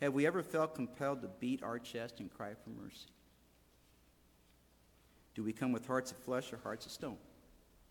Have 0.00 0.14
we 0.14 0.26
ever 0.26 0.42
felt 0.42 0.74
compelled 0.74 1.22
to 1.22 1.28
beat 1.40 1.62
our 1.62 1.78
chest 1.78 2.20
and 2.20 2.32
cry 2.32 2.52
for 2.62 2.70
mercy? 2.70 3.08
Do 5.34 5.42
we 5.42 5.52
come 5.52 5.72
with 5.72 5.86
hearts 5.86 6.12
of 6.12 6.18
flesh 6.18 6.52
or 6.52 6.58
hearts 6.58 6.86
of 6.86 6.92
stone? 6.92 7.16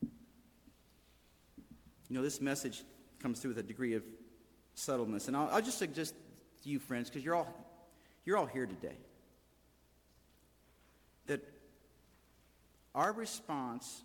You 0.01 2.15
know, 2.15 2.21
this 2.21 2.39
message 2.39 2.83
comes 3.19 3.39
through 3.39 3.51
with 3.51 3.59
a 3.59 3.63
degree 3.63 3.93
of 3.93 4.03
subtleness. 4.73 5.27
And 5.27 5.35
I'll, 5.35 5.49
I'll 5.51 5.61
just 5.61 5.77
suggest 5.77 6.13
to 6.63 6.69
you, 6.69 6.79
friends, 6.79 7.09
because 7.09 7.25
you're 7.25 7.35
all, 7.35 7.53
you're 8.25 8.37
all 8.37 8.45
here 8.45 8.65
today 8.65 8.95
that 11.27 11.41
our 12.95 13.11
response 13.11 14.01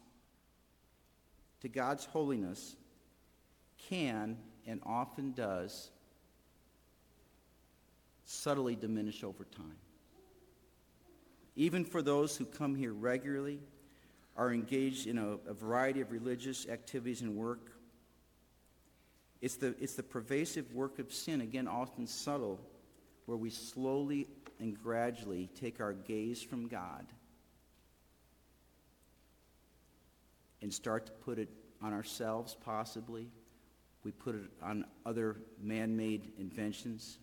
to 1.60 1.68
God's 1.68 2.04
holiness 2.04 2.76
can 3.88 4.36
and 4.66 4.80
often 4.84 5.32
does 5.32 5.90
subtly 8.32 8.76
diminish 8.76 9.22
over 9.22 9.44
time. 9.44 9.76
Even 11.54 11.84
for 11.84 12.02
those 12.02 12.36
who 12.36 12.44
come 12.44 12.74
here 12.74 12.92
regularly, 12.92 13.60
are 14.36 14.52
engaged 14.52 15.06
in 15.06 15.18
a, 15.18 15.32
a 15.46 15.52
variety 15.52 16.00
of 16.00 16.10
religious 16.10 16.66
activities 16.66 17.20
and 17.20 17.36
work, 17.36 17.72
it's 19.42 19.56
the, 19.56 19.74
it's 19.80 19.94
the 19.94 20.02
pervasive 20.02 20.72
work 20.72 20.98
of 20.98 21.12
sin, 21.12 21.40
again, 21.40 21.68
often 21.68 22.06
subtle, 22.06 22.58
where 23.26 23.36
we 23.36 23.50
slowly 23.50 24.28
and 24.58 24.80
gradually 24.80 25.50
take 25.60 25.80
our 25.80 25.92
gaze 25.92 26.40
from 26.42 26.68
God 26.68 27.06
and 30.62 30.72
start 30.72 31.06
to 31.06 31.12
put 31.12 31.38
it 31.38 31.48
on 31.82 31.92
ourselves, 31.92 32.56
possibly. 32.64 33.28
We 34.04 34.12
put 34.12 34.36
it 34.36 34.50
on 34.62 34.86
other 35.04 35.36
man 35.60 35.96
made 35.96 36.32
inventions. 36.38 37.18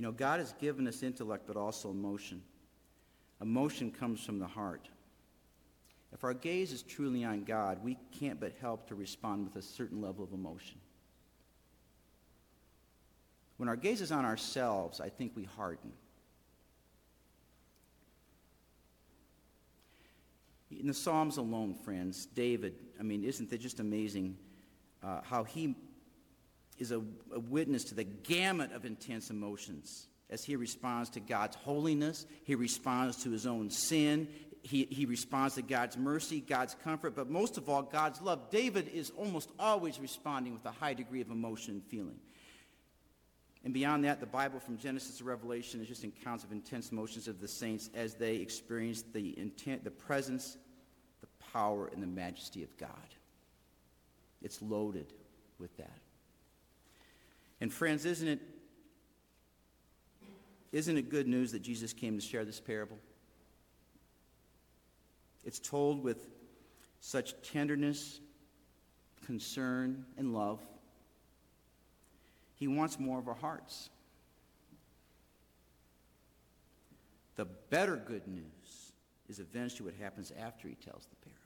You 0.00 0.06
know, 0.06 0.12
God 0.12 0.40
has 0.40 0.54
given 0.54 0.88
us 0.88 1.02
intellect, 1.02 1.46
but 1.46 1.58
also 1.58 1.90
emotion. 1.90 2.40
Emotion 3.42 3.90
comes 3.90 4.24
from 4.24 4.38
the 4.38 4.46
heart. 4.46 4.88
If 6.14 6.24
our 6.24 6.32
gaze 6.32 6.72
is 6.72 6.82
truly 6.82 7.22
on 7.22 7.44
God, 7.44 7.84
we 7.84 7.98
can't 8.18 8.40
but 8.40 8.54
help 8.62 8.88
to 8.88 8.94
respond 8.94 9.44
with 9.44 9.56
a 9.56 9.62
certain 9.62 10.00
level 10.00 10.24
of 10.24 10.32
emotion. 10.32 10.78
When 13.58 13.68
our 13.68 13.76
gaze 13.76 14.00
is 14.00 14.10
on 14.10 14.24
ourselves, 14.24 15.02
I 15.02 15.10
think 15.10 15.32
we 15.36 15.44
harden. 15.44 15.92
In 20.70 20.86
the 20.86 20.94
Psalms 20.94 21.36
alone, 21.36 21.74
friends, 21.74 22.24
David, 22.24 22.72
I 22.98 23.02
mean, 23.02 23.22
isn't 23.22 23.52
it 23.52 23.58
just 23.58 23.80
amazing 23.80 24.38
uh, 25.02 25.20
how 25.22 25.44
he 25.44 25.76
is 26.80 26.90
a, 26.90 27.00
a 27.32 27.38
witness 27.38 27.84
to 27.84 27.94
the 27.94 28.04
gamut 28.04 28.72
of 28.72 28.84
intense 28.84 29.30
emotions 29.30 30.08
as 30.30 30.44
he 30.44 30.56
responds 30.56 31.10
to 31.10 31.20
God's 31.20 31.56
holiness, 31.56 32.24
he 32.44 32.54
responds 32.54 33.22
to 33.24 33.30
his 33.30 33.46
own 33.46 33.70
sin, 33.70 34.28
he, 34.62 34.86
he 34.90 35.06
responds 35.06 35.54
to 35.54 35.62
God's 35.62 35.96
mercy, 35.96 36.40
God's 36.40 36.76
comfort, 36.84 37.16
but 37.16 37.30
most 37.30 37.56
of 37.56 37.68
all, 37.68 37.82
God's 37.82 38.20
love. 38.20 38.50
David 38.50 38.88
is 38.88 39.10
almost 39.10 39.50
always 39.58 39.98
responding 39.98 40.52
with 40.52 40.64
a 40.66 40.70
high 40.70 40.94
degree 40.94 41.20
of 41.20 41.30
emotion 41.30 41.74
and 41.74 41.84
feeling. 41.84 42.18
And 43.64 43.74
beyond 43.74 44.04
that, 44.04 44.20
the 44.20 44.26
Bible 44.26 44.60
from 44.60 44.78
Genesis 44.78 45.18
to 45.18 45.24
Revelation 45.24 45.80
is 45.80 45.88
just 45.88 46.04
accounts 46.04 46.44
of 46.44 46.52
intense 46.52 46.90
emotions 46.90 47.28
of 47.28 47.40
the 47.40 47.48
saints 47.48 47.90
as 47.94 48.14
they 48.14 48.36
experience 48.36 49.02
the 49.12 49.38
intent, 49.38 49.84
the 49.84 49.90
presence, 49.90 50.56
the 51.20 51.28
power, 51.52 51.88
and 51.88 52.02
the 52.02 52.06
majesty 52.06 52.62
of 52.62 52.74
God. 52.78 52.90
It's 54.42 54.62
loaded 54.62 55.12
with 55.58 55.76
that. 55.76 55.98
And 57.60 57.72
friends, 57.72 58.04
isn't 58.04 58.28
it 58.28 58.40
isn't 60.72 60.96
it 60.96 61.10
good 61.10 61.26
news 61.26 61.50
that 61.52 61.62
Jesus 61.62 61.92
came 61.92 62.16
to 62.16 62.24
share 62.24 62.44
this 62.44 62.60
parable? 62.60 62.98
It's 65.44 65.58
told 65.58 66.02
with 66.02 66.28
such 67.00 67.34
tenderness, 67.42 68.20
concern, 69.26 70.04
and 70.16 70.32
love. 70.32 70.60
He 72.54 72.68
wants 72.68 73.00
more 73.00 73.18
of 73.18 73.26
our 73.26 73.34
hearts. 73.34 73.90
The 77.34 77.46
better 77.46 77.96
good 77.96 78.28
news 78.28 78.92
is 79.28 79.40
eventually 79.40 79.90
what 79.90 80.00
happens 80.00 80.30
after 80.38 80.68
he 80.68 80.74
tells 80.74 81.06
the 81.06 81.16
parable. 81.16 81.40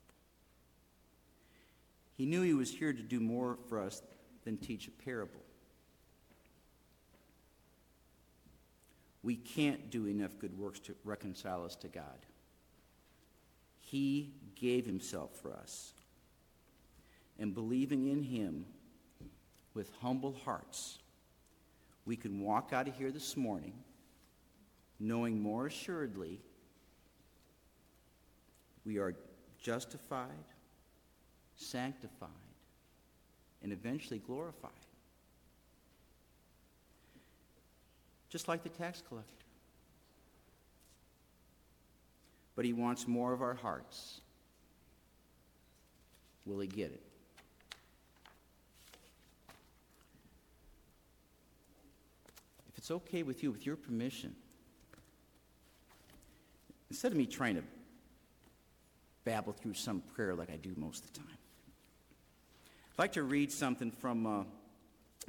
He 2.14 2.26
knew 2.26 2.42
he 2.42 2.52
was 2.52 2.70
here 2.70 2.92
to 2.92 3.02
do 3.02 3.20
more 3.20 3.58
for 3.68 3.80
us 3.80 4.02
than 4.44 4.56
teach 4.58 4.88
a 4.88 4.90
parable. 4.90 5.43
We 9.24 9.36
can't 9.36 9.90
do 9.90 10.06
enough 10.06 10.38
good 10.38 10.56
works 10.58 10.78
to 10.80 10.94
reconcile 11.02 11.64
us 11.64 11.74
to 11.76 11.88
God. 11.88 12.26
He 13.80 14.34
gave 14.54 14.84
himself 14.84 15.30
for 15.40 15.54
us. 15.54 15.94
And 17.38 17.54
believing 17.54 18.06
in 18.06 18.22
him 18.22 18.66
with 19.72 19.90
humble 20.02 20.36
hearts, 20.44 20.98
we 22.04 22.16
can 22.16 22.40
walk 22.42 22.72
out 22.72 22.86
of 22.86 22.96
here 22.96 23.10
this 23.10 23.34
morning 23.34 23.72
knowing 25.00 25.40
more 25.40 25.66
assuredly 25.66 26.40
we 28.84 28.98
are 28.98 29.14
justified, 29.58 30.28
sanctified, 31.56 32.28
and 33.62 33.72
eventually 33.72 34.18
glorified. 34.18 34.70
Just 38.34 38.48
like 38.48 38.64
the 38.64 38.68
tax 38.68 39.00
collector. 39.08 39.32
But 42.56 42.64
he 42.64 42.72
wants 42.72 43.06
more 43.06 43.32
of 43.32 43.40
our 43.42 43.54
hearts. 43.54 44.20
Will 46.44 46.58
he 46.58 46.66
get 46.66 46.90
it? 46.90 47.00
If 52.70 52.78
it's 52.78 52.90
okay 52.90 53.22
with 53.22 53.44
you, 53.44 53.52
with 53.52 53.64
your 53.64 53.76
permission, 53.76 54.34
instead 56.90 57.12
of 57.12 57.18
me 57.18 57.26
trying 57.26 57.54
to 57.54 57.62
babble 59.24 59.52
through 59.52 59.74
some 59.74 60.00
prayer 60.16 60.34
like 60.34 60.50
I 60.50 60.56
do 60.56 60.74
most 60.76 61.04
of 61.04 61.12
the 61.12 61.20
time, 61.20 61.38
I'd 62.94 62.98
like 62.98 63.12
to 63.12 63.22
read 63.22 63.52
something 63.52 63.92
from 63.92 64.26
uh, 64.26 64.42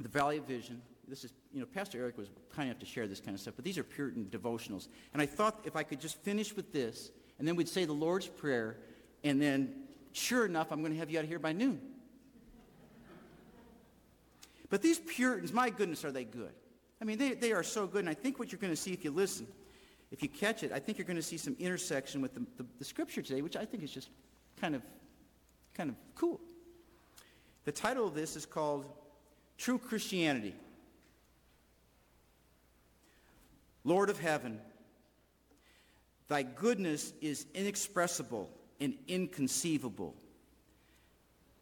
the 0.00 0.08
Valley 0.08 0.38
of 0.38 0.44
Vision. 0.48 0.82
This 1.08 1.24
is, 1.24 1.32
you 1.52 1.60
know, 1.60 1.66
Pastor 1.66 1.98
Eric 1.98 2.18
was 2.18 2.28
kind 2.54 2.68
enough 2.68 2.80
to 2.80 2.86
share 2.86 3.06
this 3.06 3.20
kind 3.20 3.34
of 3.34 3.40
stuff, 3.40 3.54
but 3.56 3.64
these 3.64 3.78
are 3.78 3.84
Puritan 3.84 4.26
devotionals. 4.30 4.88
And 5.12 5.22
I 5.22 5.26
thought 5.26 5.60
if 5.64 5.76
I 5.76 5.82
could 5.82 6.00
just 6.00 6.16
finish 6.22 6.56
with 6.56 6.72
this, 6.72 7.10
and 7.38 7.46
then 7.46 7.54
we'd 7.54 7.68
say 7.68 7.84
the 7.84 7.92
Lord's 7.92 8.26
Prayer, 8.26 8.78
and 9.22 9.40
then, 9.40 9.84
sure 10.12 10.46
enough, 10.46 10.72
I'm 10.72 10.80
going 10.80 10.92
to 10.92 10.98
have 10.98 11.10
you 11.10 11.18
out 11.18 11.24
of 11.24 11.30
here 11.30 11.38
by 11.38 11.52
noon. 11.52 11.80
But 14.68 14.82
these 14.82 14.98
Puritans, 14.98 15.52
my 15.52 15.70
goodness, 15.70 16.04
are 16.04 16.10
they 16.10 16.24
good? 16.24 16.52
I 17.00 17.04
mean, 17.04 17.18
they, 17.18 17.34
they 17.34 17.52
are 17.52 17.62
so 17.62 17.86
good, 17.86 18.00
and 18.00 18.08
I 18.08 18.14
think 18.14 18.38
what 18.38 18.50
you're 18.50 18.60
going 18.60 18.72
to 18.72 18.76
see 18.76 18.92
if 18.92 19.04
you 19.04 19.10
listen, 19.10 19.46
if 20.10 20.22
you 20.22 20.28
catch 20.28 20.62
it, 20.62 20.72
I 20.72 20.80
think 20.80 20.98
you're 20.98 21.06
going 21.06 21.16
to 21.16 21.22
see 21.22 21.36
some 21.36 21.54
intersection 21.58 22.20
with 22.20 22.34
the, 22.34 22.40
the, 22.56 22.66
the 22.78 22.84
Scripture 22.84 23.22
today, 23.22 23.42
which 23.42 23.56
I 23.56 23.64
think 23.64 23.82
is 23.82 23.92
just 23.92 24.08
kind 24.60 24.74
of, 24.74 24.82
kind 25.74 25.90
of 25.90 25.96
cool. 26.14 26.40
The 27.64 27.72
title 27.72 28.06
of 28.06 28.14
this 28.14 28.34
is 28.34 28.46
called 28.46 28.86
True 29.58 29.78
Christianity. 29.78 30.54
Lord 33.86 34.10
of 34.10 34.18
heaven, 34.18 34.60
thy 36.26 36.42
goodness 36.42 37.12
is 37.20 37.46
inexpressible 37.54 38.50
and 38.80 38.94
inconceivable. 39.06 40.16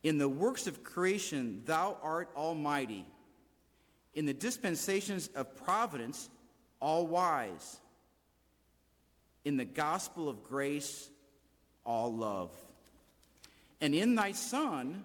In 0.03 0.17
the 0.17 0.29
works 0.29 0.67
of 0.67 0.83
creation, 0.83 1.61
thou 1.67 1.99
art 2.03 2.31
almighty. 2.35 3.05
In 4.15 4.25
the 4.25 4.33
dispensations 4.33 5.29
of 5.35 5.55
providence, 5.55 6.31
all 6.81 7.07
wise. 7.07 7.79
In 9.45 9.59
the 9.59 9.67
gospel 9.67 10.31
of 10.31 10.45
grace, 10.45 11.11
all 11.85 12.11
love. 12.11 12.51
And 13.83 13.95
in 13.95 14.15
thy 14.15 14.33
Son, 14.33 15.05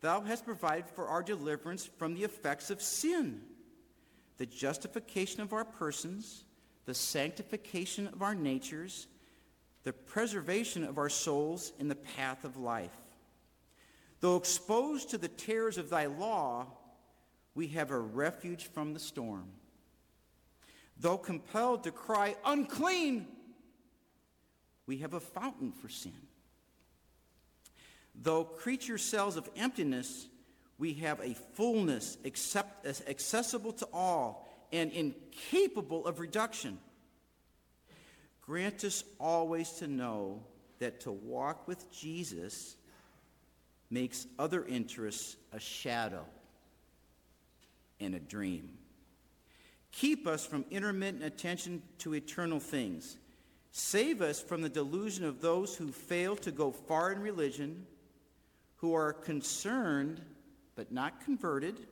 thou 0.00 0.20
hast 0.20 0.44
provided 0.44 0.88
for 0.90 1.08
our 1.08 1.24
deliverance 1.24 1.84
from 1.84 2.14
the 2.14 2.22
effects 2.22 2.70
of 2.70 2.80
sin, 2.80 3.40
the 4.36 4.46
justification 4.46 5.40
of 5.40 5.52
our 5.52 5.64
persons, 5.64 6.44
the 6.84 6.94
sanctification 6.94 8.08
of 8.08 8.22
our 8.22 8.34
natures, 8.34 9.06
the 9.84 9.92
preservation 9.92 10.84
of 10.84 10.98
our 10.98 11.08
souls 11.08 11.72
in 11.78 11.88
the 11.88 11.94
path 11.94 12.44
of 12.44 12.56
life. 12.56 12.90
Though 14.20 14.36
exposed 14.36 15.10
to 15.10 15.18
the 15.18 15.28
terrors 15.28 15.78
of 15.78 15.90
thy 15.90 16.06
law, 16.06 16.66
we 17.54 17.68
have 17.68 17.90
a 17.90 17.98
refuge 17.98 18.66
from 18.66 18.94
the 18.94 19.00
storm. 19.00 19.46
Though 20.98 21.18
compelled 21.18 21.84
to 21.84 21.90
cry, 21.90 22.36
unclean, 22.44 23.26
we 24.86 24.98
have 24.98 25.14
a 25.14 25.20
fountain 25.20 25.72
for 25.72 25.88
sin. 25.88 26.12
Though 28.14 28.44
creature 28.44 28.98
cells 28.98 29.36
of 29.36 29.48
emptiness, 29.56 30.28
we 30.78 30.94
have 30.94 31.20
a 31.20 31.34
fullness 31.54 32.18
accept, 32.24 32.86
accessible 33.08 33.72
to 33.74 33.88
all 33.92 34.51
and 34.72 34.90
incapable 34.92 36.06
of 36.06 36.18
reduction. 36.18 36.78
Grant 38.40 38.84
us 38.84 39.04
always 39.20 39.70
to 39.72 39.86
know 39.86 40.42
that 40.78 41.00
to 41.02 41.12
walk 41.12 41.68
with 41.68 41.92
Jesus 41.92 42.76
makes 43.90 44.26
other 44.38 44.64
interests 44.64 45.36
a 45.52 45.60
shadow 45.60 46.24
and 48.00 48.14
a 48.14 48.20
dream. 48.20 48.70
Keep 49.92 50.26
us 50.26 50.46
from 50.46 50.64
intermittent 50.70 51.22
attention 51.22 51.82
to 51.98 52.14
eternal 52.14 52.58
things. 52.58 53.18
Save 53.70 54.22
us 54.22 54.40
from 54.40 54.62
the 54.62 54.68
delusion 54.68 55.24
of 55.24 55.40
those 55.40 55.76
who 55.76 55.88
fail 55.88 56.34
to 56.36 56.50
go 56.50 56.72
far 56.72 57.12
in 57.12 57.20
religion, 57.20 57.86
who 58.76 58.94
are 58.94 59.12
concerned 59.12 60.20
but 60.74 60.90
not 60.90 61.24
converted 61.24 61.86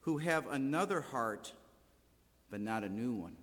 who 0.00 0.18
have 0.18 0.46
another 0.48 1.00
heart, 1.00 1.52
but 2.50 2.60
not 2.60 2.84
a 2.84 2.88
new 2.88 3.12
one, 3.12 3.36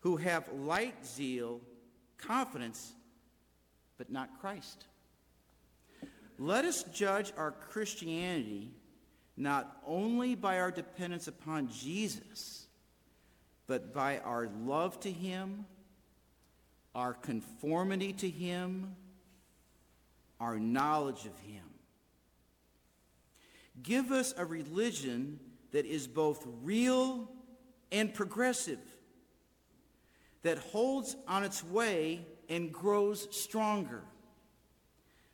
who 0.00 0.16
have 0.16 0.44
light 0.52 1.06
zeal, 1.06 1.60
confidence, 2.18 2.92
but 3.98 4.10
not 4.10 4.40
Christ. 4.40 4.86
Let 6.38 6.64
us 6.64 6.82
judge 6.84 7.32
our 7.36 7.52
Christianity 7.52 8.70
not 9.36 9.78
only 9.86 10.34
by 10.34 10.60
our 10.60 10.70
dependence 10.70 11.28
upon 11.28 11.68
Jesus, 11.68 12.66
but 13.66 13.94
by 13.94 14.18
our 14.18 14.48
love 14.64 14.98
to 15.00 15.10
him, 15.10 15.66
our 16.94 17.14
conformity 17.14 18.12
to 18.12 18.28
him, 18.28 18.94
our 20.40 20.58
knowledge 20.58 21.24
of 21.24 21.38
him. 21.40 21.62
Give 23.80 24.12
us 24.12 24.34
a 24.36 24.44
religion 24.44 25.38
that 25.70 25.86
is 25.86 26.06
both 26.06 26.46
real 26.62 27.30
and 27.90 28.12
progressive, 28.12 28.80
that 30.42 30.58
holds 30.58 31.16
on 31.26 31.44
its 31.44 31.64
way 31.64 32.26
and 32.48 32.72
grows 32.72 33.28
stronger, 33.30 34.02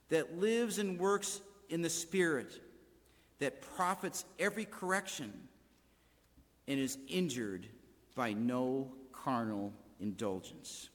that 0.09 0.39
lives 0.39 0.79
and 0.79 0.99
works 0.99 1.41
in 1.69 1.83
the 1.83 1.91
Spirit, 1.91 2.61
that 3.39 3.61
profits 3.61 4.25
every 4.39 4.65
correction 4.65 5.33
and 6.67 6.79
is 6.79 6.99
injured 7.09 7.67
by 8.15 8.33
no 8.33 8.93
carnal 9.13 9.73
indulgence. 10.01 10.91